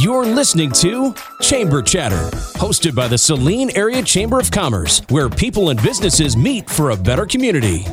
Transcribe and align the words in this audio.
You're 0.00 0.24
listening 0.24 0.72
to 0.76 1.14
Chamber 1.42 1.82
Chatter, 1.82 2.30
hosted 2.56 2.94
by 2.94 3.06
the 3.06 3.18
Saline 3.18 3.68
Area 3.76 4.02
Chamber 4.02 4.40
of 4.40 4.50
Commerce, 4.50 5.02
where 5.10 5.28
people 5.28 5.68
and 5.68 5.82
businesses 5.82 6.38
meet 6.38 6.70
for 6.70 6.92
a 6.92 6.96
better 6.96 7.26
community. 7.26 7.84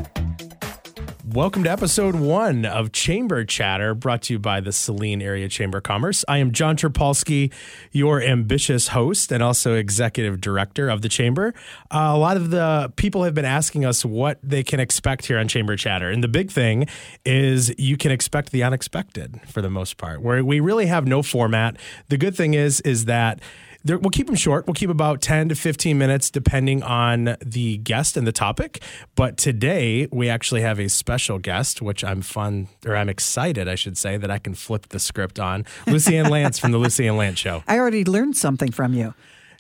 Welcome 1.38 1.66
to 1.66 1.70
episode 1.70 2.16
one 2.16 2.66
of 2.66 2.92
Chamber 2.92 3.46
Chatter, 3.46 3.94
brought 3.94 4.24
to 4.24 4.34
you 4.34 4.40
by 4.40 4.60
the 4.60 4.72
Saline 4.72 5.22
Area 5.22 5.48
Chamber 5.48 5.78
of 5.78 5.84
Commerce. 5.84 6.26
I 6.28 6.40
am 6.40 6.52
John 6.52 6.76
Trapolsky, 6.76 7.54
your 7.92 8.20
ambitious 8.20 8.88
host 8.88 9.32
and 9.32 9.44
also 9.44 9.76
executive 9.76 10.42
director 10.42 10.90
of 10.90 11.04
the 11.04 11.10
Chamber. 11.10 11.54
Uh, 11.92 12.10
a 12.12 12.18
lot 12.18 12.38
of 12.38 12.50
the 12.50 12.92
people 12.96 13.24
have 13.24 13.36
been 13.36 13.46
asking 13.46 13.86
us 13.86 14.04
what 14.04 14.40
they 14.42 14.64
can 14.64 14.80
expect 14.80 15.28
here 15.28 15.38
on 15.38 15.48
Chamber 15.48 15.76
Chatter. 15.76 16.10
And 16.10 16.24
the 16.24 16.28
big 16.28 16.50
thing 16.50 16.88
is 17.24 17.72
you 17.78 17.98
can 17.98 18.10
expect 18.10 18.52
the 18.52 18.64
unexpected 18.64 19.40
for 19.46 19.62
the 19.62 19.70
most 19.70 19.98
part, 19.98 20.24
where 20.24 20.44
we 20.44 20.60
really 20.60 20.88
have 20.88 21.06
no 21.06 21.22
format. 21.22 21.78
The 22.10 22.18
good 22.18 22.36
thing 22.36 22.56
is, 22.56 22.82
is 22.82 23.06
that 23.06 23.42
there, 23.88 23.98
we'll 23.98 24.12
keep 24.12 24.28
them 24.28 24.36
short. 24.36 24.68
We'll 24.68 24.74
keep 24.74 24.90
about 24.90 25.22
10 25.22 25.50
to 25.50 25.56
15 25.56 25.98
minutes 25.98 26.30
depending 26.30 26.84
on 26.84 27.38
the 27.44 27.78
guest 27.78 28.18
and 28.18 28.28
the 28.28 28.32
topic. 28.32 28.82
But 29.16 29.38
today 29.38 30.08
we 30.12 30.30
actually 30.30 30.62
have 30.62 30.80
a 30.80 30.90
special 30.90 31.40
guest, 31.40 31.82
which 31.82 32.04
I'm 32.04 32.22
fun 32.22 32.68
or 32.86 32.96
I'm 32.96 33.10
excited, 33.10 33.68
I 33.68 33.76
should 33.76 33.98
say, 33.98 34.18
that 34.18 34.30
I 34.30 34.38
can 34.38 34.54
flip 34.54 34.90
the 34.90 35.00
script 35.00 35.40
on. 35.40 35.66
Lucy 35.88 36.18
Ann 36.18 36.30
Lance 36.30 36.60
from 36.60 36.72
the 36.72 36.78
Lucy 36.78 37.08
Ann 37.08 37.18
Lance 37.18 37.40
Show. 37.40 37.64
I 37.68 37.80
already 37.80 38.04
learned 38.04 38.38
something 38.38 38.72
from 38.72 38.94
you. 38.94 39.14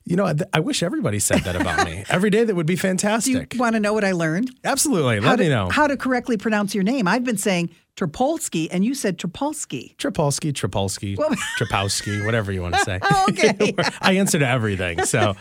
You 0.08 0.16
know, 0.16 0.34
I 0.54 0.60
wish 0.62 0.84
everybody 0.84 1.20
said 1.20 1.40
that 1.40 1.56
about 1.58 1.86
me. 1.86 2.04
Every 2.10 2.30
day 2.30 2.46
that 2.46 2.56
would 2.56 2.66
be 2.66 2.78
fantastic. 2.78 3.50
Do 3.50 3.58
you 3.58 3.62
want 3.62 3.74
to 3.76 3.80
know 3.82 3.92
what 3.94 4.06
I 4.06 4.14
learned? 4.14 4.52
Absolutely. 4.64 5.20
How 5.20 5.32
Let 5.32 5.36
to, 5.38 5.44
me 5.44 5.50
know. 5.50 5.68
How 5.70 5.86
to 5.88 5.98
correctly 5.98 6.38
pronounce 6.38 6.74
your 6.74 6.86
name. 6.86 7.08
I've 7.10 7.26
been 7.26 7.38
saying 7.38 7.72
Trapolsky, 7.98 8.70
and 8.72 8.86
you 8.86 8.94
said 8.96 9.18
Trapolsky. 9.18 9.96
Trapolsky, 9.98 10.54
Trapolsky, 10.54 11.18
Well- 11.18 11.30
Trapowski, 11.60 12.26
whatever 12.26 12.52
you 12.54 12.62
want 12.62 12.76
to 12.76 12.82
say. 12.82 13.00
Oh, 13.10 13.26
okay. 13.30 13.74
I 14.02 14.14
answer 14.14 14.40
to 14.40 14.48
everything. 14.48 15.04
So, 15.04 15.36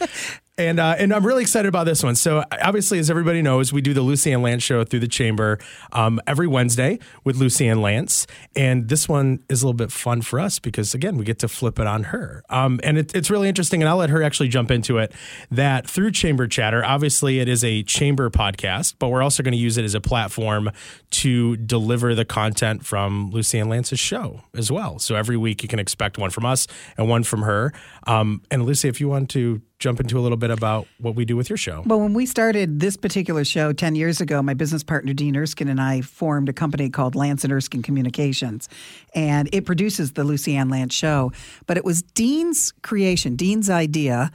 and 0.58 0.80
uh, 0.80 0.96
and 0.98 1.12
I'm 1.12 1.26
really 1.26 1.42
excited 1.42 1.68
about 1.68 1.84
this 1.84 2.02
one. 2.02 2.14
So, 2.14 2.42
obviously, 2.62 2.98
as 2.98 3.10
everybody 3.10 3.42
knows, 3.42 3.72
we 3.72 3.82
do 3.82 3.92
the 3.92 4.00
Lucy 4.00 4.32
Ann 4.32 4.42
Lance 4.42 4.62
show 4.62 4.84
through 4.84 5.00
the 5.00 5.08
chamber 5.08 5.58
um, 5.92 6.20
every 6.26 6.46
Wednesday 6.46 6.98
with 7.24 7.36
Lucy 7.36 7.68
Ann 7.68 7.82
Lance, 7.82 8.26
and 8.54 8.88
this 8.88 9.08
one 9.08 9.40
is 9.50 9.62
a 9.62 9.66
little 9.66 9.76
bit 9.76 9.92
fun 9.92 10.22
for 10.22 10.40
us 10.40 10.58
because 10.58 10.94
again, 10.94 11.18
we 11.18 11.24
get 11.24 11.38
to 11.40 11.48
flip 11.48 11.78
it 11.78 11.86
on 11.86 12.04
her, 12.04 12.42
um, 12.48 12.80
and 12.82 12.96
it, 12.96 13.14
it's 13.14 13.30
really 13.30 13.48
interesting. 13.48 13.82
And 13.82 13.88
I'll 13.88 13.98
let 13.98 14.10
her 14.10 14.22
actually 14.22 14.48
jump 14.48 14.70
into 14.70 14.98
it. 14.98 15.12
That 15.50 15.86
through 15.86 16.12
Chamber 16.12 16.46
Chatter, 16.46 16.84
obviously, 16.84 17.38
it 17.40 17.48
is 17.48 17.62
a 17.62 17.82
chamber 17.82 18.30
podcast, 18.30 18.94
but 18.98 19.08
we're 19.08 19.22
also 19.22 19.42
going 19.42 19.52
to 19.52 19.58
use 19.58 19.76
it 19.76 19.84
as 19.84 19.94
a 19.94 20.00
platform 20.00 20.70
to 21.10 21.56
deliver 21.58 22.14
the 22.14 22.24
content 22.24 22.84
from 22.84 23.30
Lucy 23.30 23.58
Ann 23.58 23.68
Lance's 23.68 24.00
show 24.00 24.42
as 24.54 24.72
well. 24.72 24.98
So 24.98 25.16
every 25.16 25.36
week 25.36 25.62
you 25.62 25.68
can 25.68 25.78
expect 25.78 26.16
one 26.18 26.30
from 26.30 26.46
us 26.46 26.66
and 26.96 27.08
one 27.08 27.24
from 27.24 27.42
her. 27.42 27.72
Um, 28.06 28.42
and 28.50 28.64
Lucy, 28.64 28.88
if 28.88 29.00
you 29.00 29.08
want 29.08 29.28
to 29.30 29.60
jump 29.78 30.00
into 30.00 30.18
a 30.18 30.20
little 30.20 30.38
bit 30.38 30.50
about 30.50 30.86
what 30.98 31.14
we 31.14 31.24
do 31.24 31.36
with 31.36 31.50
your 31.50 31.58
show. 31.58 31.82
Well, 31.84 32.00
when 32.00 32.14
we 32.14 32.24
started 32.24 32.80
this 32.80 32.96
particular 32.96 33.44
show 33.44 33.72
10 33.72 33.94
years 33.94 34.20
ago, 34.20 34.42
my 34.42 34.54
business 34.54 34.82
partner 34.82 35.12
Dean 35.12 35.36
Erskine 35.36 35.68
and 35.68 35.80
I 35.80 36.00
formed 36.00 36.48
a 36.48 36.52
company 36.52 36.88
called 36.88 37.14
Lance 37.14 37.44
and 37.44 37.52
Erskine 37.52 37.82
Communications. 37.82 38.68
And 39.14 39.48
it 39.52 39.66
produces 39.66 40.12
the 40.12 40.24
Lucy 40.24 40.46
Lucianne 40.46 40.70
Lance 40.70 40.94
show. 40.94 41.32
But 41.66 41.76
it 41.76 41.84
was 41.84 42.02
Dean's 42.02 42.72
creation, 42.82 43.36
Dean's 43.36 43.68
idea, 43.68 44.30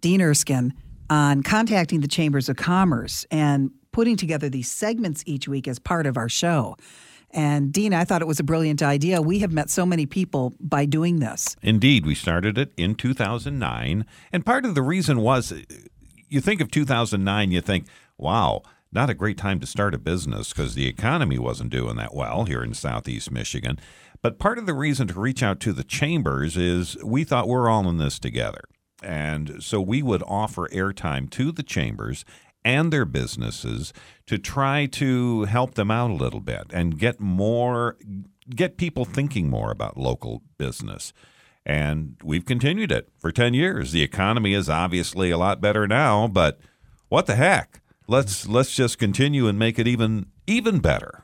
Dean 0.00 0.20
Erskine, 0.20 0.74
on 1.10 1.42
contacting 1.42 2.00
the 2.00 2.08
chambers 2.08 2.48
of 2.48 2.56
commerce 2.56 3.26
and 3.30 3.70
putting 3.92 4.16
together 4.16 4.48
these 4.48 4.70
segments 4.70 5.22
each 5.26 5.46
week 5.46 5.68
as 5.68 5.78
part 5.78 6.06
of 6.06 6.16
our 6.16 6.28
show. 6.28 6.76
And 7.32 7.72
Dean, 7.72 7.94
I 7.94 8.04
thought 8.04 8.20
it 8.20 8.28
was 8.28 8.40
a 8.40 8.44
brilliant 8.44 8.82
idea. 8.82 9.22
We 9.22 9.38
have 9.38 9.52
met 9.52 9.70
so 9.70 9.86
many 9.86 10.06
people 10.06 10.54
by 10.60 10.84
doing 10.84 11.20
this. 11.20 11.56
Indeed, 11.62 12.04
we 12.04 12.14
started 12.14 12.58
it 12.58 12.72
in 12.76 12.94
2009. 12.94 14.04
And 14.32 14.46
part 14.46 14.66
of 14.66 14.74
the 14.74 14.82
reason 14.82 15.20
was 15.20 15.52
you 16.28 16.40
think 16.40 16.60
of 16.60 16.70
2009, 16.70 17.50
you 17.50 17.60
think, 17.60 17.86
wow, 18.18 18.62
not 18.92 19.08
a 19.08 19.14
great 19.14 19.38
time 19.38 19.60
to 19.60 19.66
start 19.66 19.94
a 19.94 19.98
business 19.98 20.52
because 20.52 20.74
the 20.74 20.86
economy 20.86 21.38
wasn't 21.38 21.70
doing 21.70 21.96
that 21.96 22.14
well 22.14 22.44
here 22.44 22.62
in 22.62 22.74
Southeast 22.74 23.30
Michigan. 23.30 23.78
But 24.20 24.38
part 24.38 24.58
of 24.58 24.66
the 24.66 24.74
reason 24.74 25.08
to 25.08 25.18
reach 25.18 25.42
out 25.42 25.58
to 25.60 25.72
the 25.72 25.84
chambers 25.84 26.56
is 26.56 26.96
we 27.02 27.24
thought 27.24 27.48
we're 27.48 27.68
all 27.68 27.88
in 27.88 27.96
this 27.96 28.18
together. 28.18 28.62
And 29.02 29.62
so 29.62 29.80
we 29.80 30.02
would 30.02 30.22
offer 30.26 30.68
airtime 30.68 31.28
to 31.30 31.50
the 31.50 31.64
chambers 31.64 32.24
and 32.64 32.92
their 32.92 33.04
businesses 33.04 33.92
to 34.26 34.38
try 34.38 34.86
to 34.86 35.44
help 35.44 35.74
them 35.74 35.90
out 35.90 36.10
a 36.10 36.14
little 36.14 36.40
bit 36.40 36.66
and 36.72 36.98
get 36.98 37.20
more 37.20 37.96
get 38.50 38.76
people 38.76 39.04
thinking 39.04 39.48
more 39.48 39.70
about 39.70 39.96
local 39.96 40.42
business. 40.58 41.12
And 41.64 42.16
we've 42.24 42.44
continued 42.44 42.90
it 42.90 43.08
for 43.18 43.30
10 43.30 43.54
years. 43.54 43.92
The 43.92 44.02
economy 44.02 44.52
is 44.52 44.68
obviously 44.68 45.30
a 45.30 45.38
lot 45.38 45.60
better 45.60 45.86
now, 45.86 46.26
but 46.26 46.58
what 47.08 47.26
the 47.26 47.36
heck? 47.36 47.80
Let's 48.08 48.48
let's 48.48 48.74
just 48.74 48.98
continue 48.98 49.46
and 49.46 49.58
make 49.58 49.78
it 49.78 49.86
even 49.86 50.26
even 50.46 50.80
better. 50.80 51.21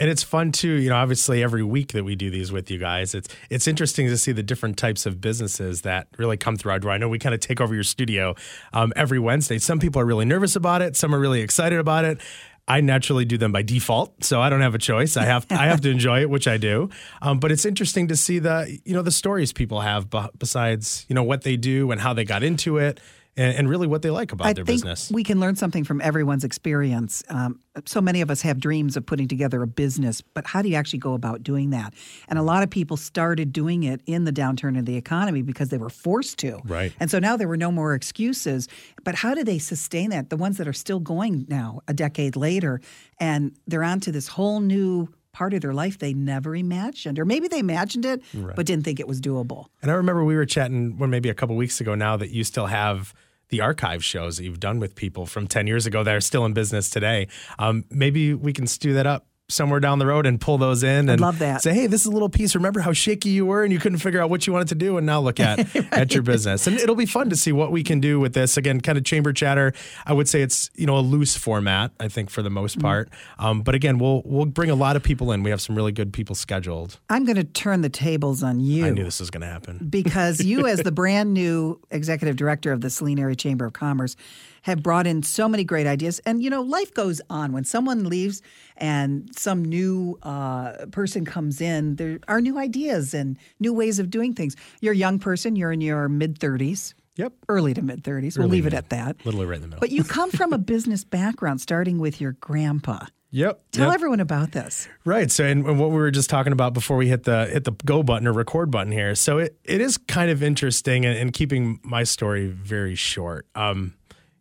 And 0.00 0.08
it's 0.08 0.22
fun 0.22 0.52
too, 0.52 0.74
you 0.74 0.90
know, 0.90 0.96
obviously 0.96 1.42
every 1.42 1.64
week 1.64 1.92
that 1.92 2.04
we 2.04 2.14
do 2.14 2.30
these 2.30 2.52
with 2.52 2.70
you 2.70 2.78
guys, 2.78 3.14
it's 3.14 3.28
it's 3.50 3.66
interesting 3.66 4.06
to 4.06 4.16
see 4.16 4.30
the 4.30 4.44
different 4.44 4.76
types 4.76 5.06
of 5.06 5.20
businesses 5.20 5.82
that 5.82 6.06
really 6.18 6.36
come 6.36 6.56
through 6.56 6.70
our 6.70 6.78
door. 6.78 6.92
I 6.92 6.98
know 6.98 7.08
we 7.08 7.18
kind 7.18 7.34
of 7.34 7.40
take 7.40 7.60
over 7.60 7.74
your 7.74 7.82
studio 7.82 8.36
um, 8.72 8.92
every 8.94 9.18
Wednesday. 9.18 9.58
Some 9.58 9.80
people 9.80 10.00
are 10.00 10.06
really 10.06 10.24
nervous 10.24 10.54
about 10.54 10.82
it, 10.82 10.94
some 10.96 11.12
are 11.14 11.18
really 11.18 11.40
excited 11.40 11.80
about 11.80 12.04
it. 12.04 12.20
I 12.68 12.82
naturally 12.82 13.24
do 13.24 13.38
them 13.38 13.50
by 13.50 13.62
default, 13.62 14.22
so 14.22 14.42
I 14.42 14.50
don't 14.50 14.60
have 14.60 14.74
a 14.74 14.78
choice. 14.78 15.16
I 15.16 15.24
have 15.24 15.46
I 15.50 15.66
have 15.66 15.80
to 15.80 15.90
enjoy 15.90 16.20
it, 16.20 16.30
which 16.30 16.46
I 16.46 16.58
do. 16.58 16.90
Um, 17.22 17.40
but 17.40 17.50
it's 17.50 17.64
interesting 17.64 18.08
to 18.08 18.16
see 18.16 18.38
the 18.38 18.78
you 18.84 18.92
know 18.94 19.02
the 19.02 19.10
stories 19.10 19.52
people 19.52 19.80
have 19.80 20.10
b- 20.10 20.28
besides 20.38 21.06
you 21.08 21.14
know 21.14 21.24
what 21.24 21.42
they 21.42 21.56
do 21.56 21.90
and 21.90 22.00
how 22.00 22.12
they 22.12 22.24
got 22.24 22.42
into 22.42 22.76
it, 22.76 23.00
and, 23.38 23.56
and 23.56 23.70
really 23.70 23.86
what 23.86 24.02
they 24.02 24.10
like 24.10 24.32
about 24.32 24.46
I 24.46 24.52
their 24.52 24.64
think 24.64 24.82
business. 24.82 25.10
we 25.10 25.24
can 25.24 25.40
learn 25.40 25.56
something 25.56 25.84
from 25.84 26.00
everyone's 26.00 26.44
experience. 26.44 27.22
Um, 27.28 27.60
so 27.86 28.00
many 28.00 28.20
of 28.20 28.30
us 28.30 28.42
have 28.42 28.58
dreams 28.58 28.96
of 28.96 29.06
putting 29.06 29.28
together 29.28 29.62
a 29.62 29.66
business, 29.66 30.20
but 30.20 30.46
how 30.46 30.60
do 30.60 30.68
you 30.68 30.74
actually 30.74 30.98
go 30.98 31.14
about 31.14 31.42
doing 31.42 31.70
that? 31.70 31.94
And 32.28 32.38
a 32.38 32.42
lot 32.42 32.62
of 32.62 32.70
people 32.70 32.96
started 32.96 33.52
doing 33.52 33.84
it 33.84 34.02
in 34.06 34.24
the 34.24 34.32
downturn 34.32 34.78
of 34.78 34.84
the 34.84 34.96
economy 34.96 35.42
because 35.42 35.68
they 35.68 35.78
were 35.78 35.88
forced 35.88 36.38
to. 36.38 36.60
Right. 36.64 36.92
And 36.98 37.10
so 37.10 37.18
now 37.18 37.36
there 37.36 37.48
were 37.48 37.56
no 37.56 37.70
more 37.70 37.94
excuses. 37.94 38.68
But 39.04 39.14
how 39.14 39.34
do 39.34 39.44
they 39.44 39.58
sustain 39.58 40.10
that? 40.10 40.30
The 40.30 40.36
ones 40.36 40.58
that 40.58 40.66
are 40.66 40.72
still 40.72 41.00
going 41.00 41.46
now, 41.48 41.80
a 41.86 41.94
decade 41.94 42.34
later, 42.36 42.80
and 43.18 43.56
they're 43.66 43.84
on 43.84 44.00
to 44.00 44.12
this 44.12 44.28
whole 44.28 44.60
new 44.60 45.08
part 45.32 45.54
of 45.54 45.60
their 45.60 45.74
life 45.74 45.98
they 45.98 46.12
never 46.14 46.56
imagined, 46.56 47.18
or 47.18 47.24
maybe 47.24 47.46
they 47.46 47.60
imagined 47.60 48.04
it 48.04 48.22
but 48.56 48.66
didn't 48.66 48.84
think 48.84 48.98
it 48.98 49.06
was 49.06 49.20
doable. 49.20 49.66
And 49.82 49.90
I 49.90 49.94
remember 49.94 50.24
we 50.24 50.34
were 50.34 50.46
chatting, 50.46 50.98
well, 50.98 51.08
maybe 51.08 51.28
a 51.28 51.34
couple 51.34 51.54
weeks 51.54 51.80
ago 51.80 51.94
now, 51.94 52.16
that 52.16 52.30
you 52.30 52.42
still 52.42 52.66
have 52.66 53.14
the 53.50 53.60
archive 53.60 54.04
shows 54.04 54.36
that 54.36 54.44
you've 54.44 54.60
done 54.60 54.80
with 54.80 54.94
people 54.94 55.26
from 55.26 55.46
10 55.46 55.66
years 55.66 55.86
ago 55.86 56.02
that 56.02 56.14
are 56.14 56.20
still 56.20 56.44
in 56.44 56.52
business 56.52 56.90
today. 56.90 57.28
Um, 57.58 57.84
maybe 57.90 58.34
we 58.34 58.52
can 58.52 58.66
stew 58.66 58.92
that 58.94 59.06
up 59.06 59.27
somewhere 59.50 59.80
down 59.80 59.98
the 59.98 60.06
road 60.06 60.26
and 60.26 60.40
pull 60.40 60.58
those 60.58 60.82
in 60.82 61.08
and 61.08 61.20
love 61.20 61.38
that. 61.38 61.62
say, 61.62 61.72
hey, 61.72 61.86
this 61.86 62.02
is 62.02 62.06
a 62.06 62.10
little 62.10 62.28
piece. 62.28 62.54
Remember 62.54 62.80
how 62.80 62.92
shaky 62.92 63.30
you 63.30 63.46
were 63.46 63.64
and 63.64 63.72
you 63.72 63.78
couldn't 63.78 63.98
figure 63.98 64.20
out 64.20 64.28
what 64.28 64.46
you 64.46 64.52
wanted 64.52 64.68
to 64.68 64.74
do, 64.74 64.98
and 64.98 65.06
now 65.06 65.20
look 65.20 65.40
at 65.40 65.74
at 65.92 66.12
your 66.12 66.22
business. 66.22 66.66
And 66.66 66.76
it'll 66.78 66.94
be 66.94 67.06
fun 67.06 67.30
to 67.30 67.36
see 67.36 67.50
what 67.52 67.72
we 67.72 67.82
can 67.82 67.98
do 68.00 68.20
with 68.20 68.34
this. 68.34 68.56
Again, 68.56 68.80
kind 68.80 68.98
of 68.98 69.04
chamber 69.04 69.32
chatter. 69.32 69.72
I 70.06 70.12
would 70.12 70.28
say 70.28 70.42
it's 70.42 70.70
you 70.74 70.86
know 70.86 70.98
a 70.98 71.00
loose 71.00 71.36
format. 71.36 71.92
I 71.98 72.08
think 72.08 72.30
for 72.30 72.42
the 72.42 72.50
most 72.50 72.68
Mm-hmm. 72.68 72.82
part. 72.82 73.08
Um, 73.38 73.62
but 73.62 73.74
again, 73.74 73.98
we'll 73.98 74.20
we'll 74.26 74.44
bring 74.44 74.68
a 74.68 74.74
lot 74.74 74.94
of 74.96 75.02
people 75.02 75.32
in. 75.32 75.42
We 75.42 75.48
have 75.50 75.60
some 75.62 75.74
really 75.74 75.92
good 75.92 76.12
people 76.12 76.34
scheduled. 76.34 76.98
I'm 77.08 77.24
going 77.24 77.36
to 77.36 77.44
turn 77.44 77.80
the 77.80 77.88
tables 77.88 78.42
on 78.42 78.60
you. 78.60 78.84
I 78.84 78.90
knew 78.90 79.04
this 79.04 79.20
was 79.20 79.30
going 79.30 79.40
to 79.40 79.46
happen. 79.46 79.78
because 79.88 80.44
you, 80.44 80.66
as 80.66 80.80
the 80.80 80.92
brand 81.00 81.32
new 81.32 81.80
executive 81.90 82.36
director 82.36 82.72
of 82.72 82.82
the 82.82 82.90
Saline 82.90 83.18
Area 83.18 83.34
Chamber 83.36 83.64
of 83.64 83.72
Commerce, 83.72 84.16
have 84.62 84.82
brought 84.82 85.06
in 85.06 85.22
so 85.22 85.48
many 85.48 85.64
great 85.64 85.86
ideas. 85.86 86.20
And 86.26 86.42
you 86.42 86.50
know, 86.50 86.62
life 86.62 86.92
goes 86.94 87.20
on. 87.30 87.52
When 87.52 87.64
someone 87.64 88.04
leaves 88.04 88.42
and 88.76 89.28
some 89.36 89.64
new 89.64 90.18
uh, 90.22 90.86
person 90.90 91.24
comes 91.24 91.60
in, 91.60 91.96
there 91.96 92.18
are 92.28 92.40
new 92.40 92.58
ideas 92.58 93.14
and 93.14 93.36
new 93.60 93.72
ways 93.72 93.98
of 93.98 94.10
doing 94.10 94.34
things. 94.34 94.56
You're 94.80 94.94
a 94.94 94.96
young 94.96 95.18
person. 95.18 95.56
You're 95.56 95.72
in 95.72 95.80
your 95.80 96.08
mid 96.08 96.38
30s. 96.38 96.94
Yep. 97.16 97.32
Early 97.48 97.74
to 97.74 97.82
mid 97.82 98.04
30s. 98.04 98.38
We'll 98.38 98.48
leave 98.48 98.66
it 98.66 98.74
at 98.74 98.90
that. 98.90 99.16
Literally 99.24 99.46
right 99.46 99.56
in 99.56 99.62
the 99.62 99.68
middle. 99.68 99.80
But 99.80 99.90
you 99.90 100.04
come 100.18 100.30
from 100.30 100.52
a 100.52 100.58
business 100.58 101.04
background, 101.04 101.60
starting 101.60 101.98
with 101.98 102.20
your 102.20 102.32
grandpa. 102.32 103.06
Yep. 103.30 103.60
Tell 103.72 103.86
yep. 103.88 103.94
everyone 103.94 104.20
about 104.20 104.52
this. 104.52 104.88
Right. 105.04 105.30
So, 105.30 105.44
and, 105.44 105.66
and 105.66 105.78
what 105.78 105.90
we 105.90 105.96
were 105.96 106.10
just 106.10 106.30
talking 106.30 106.52
about 106.52 106.72
before 106.72 106.96
we 106.96 107.08
hit 107.08 107.24
the 107.24 107.46
hit 107.46 107.64
the 107.64 107.72
go 107.84 108.02
button 108.02 108.26
or 108.26 108.32
record 108.32 108.70
button 108.70 108.92
here. 108.92 109.14
So 109.14 109.38
it, 109.38 109.58
it 109.64 109.80
is 109.82 109.98
kind 109.98 110.30
of 110.30 110.42
interesting 110.42 111.04
and, 111.04 111.18
and 111.18 111.32
keeping 111.32 111.78
my 111.82 112.04
story 112.04 112.46
very 112.46 112.94
short. 112.94 113.46
Um, 113.54 113.94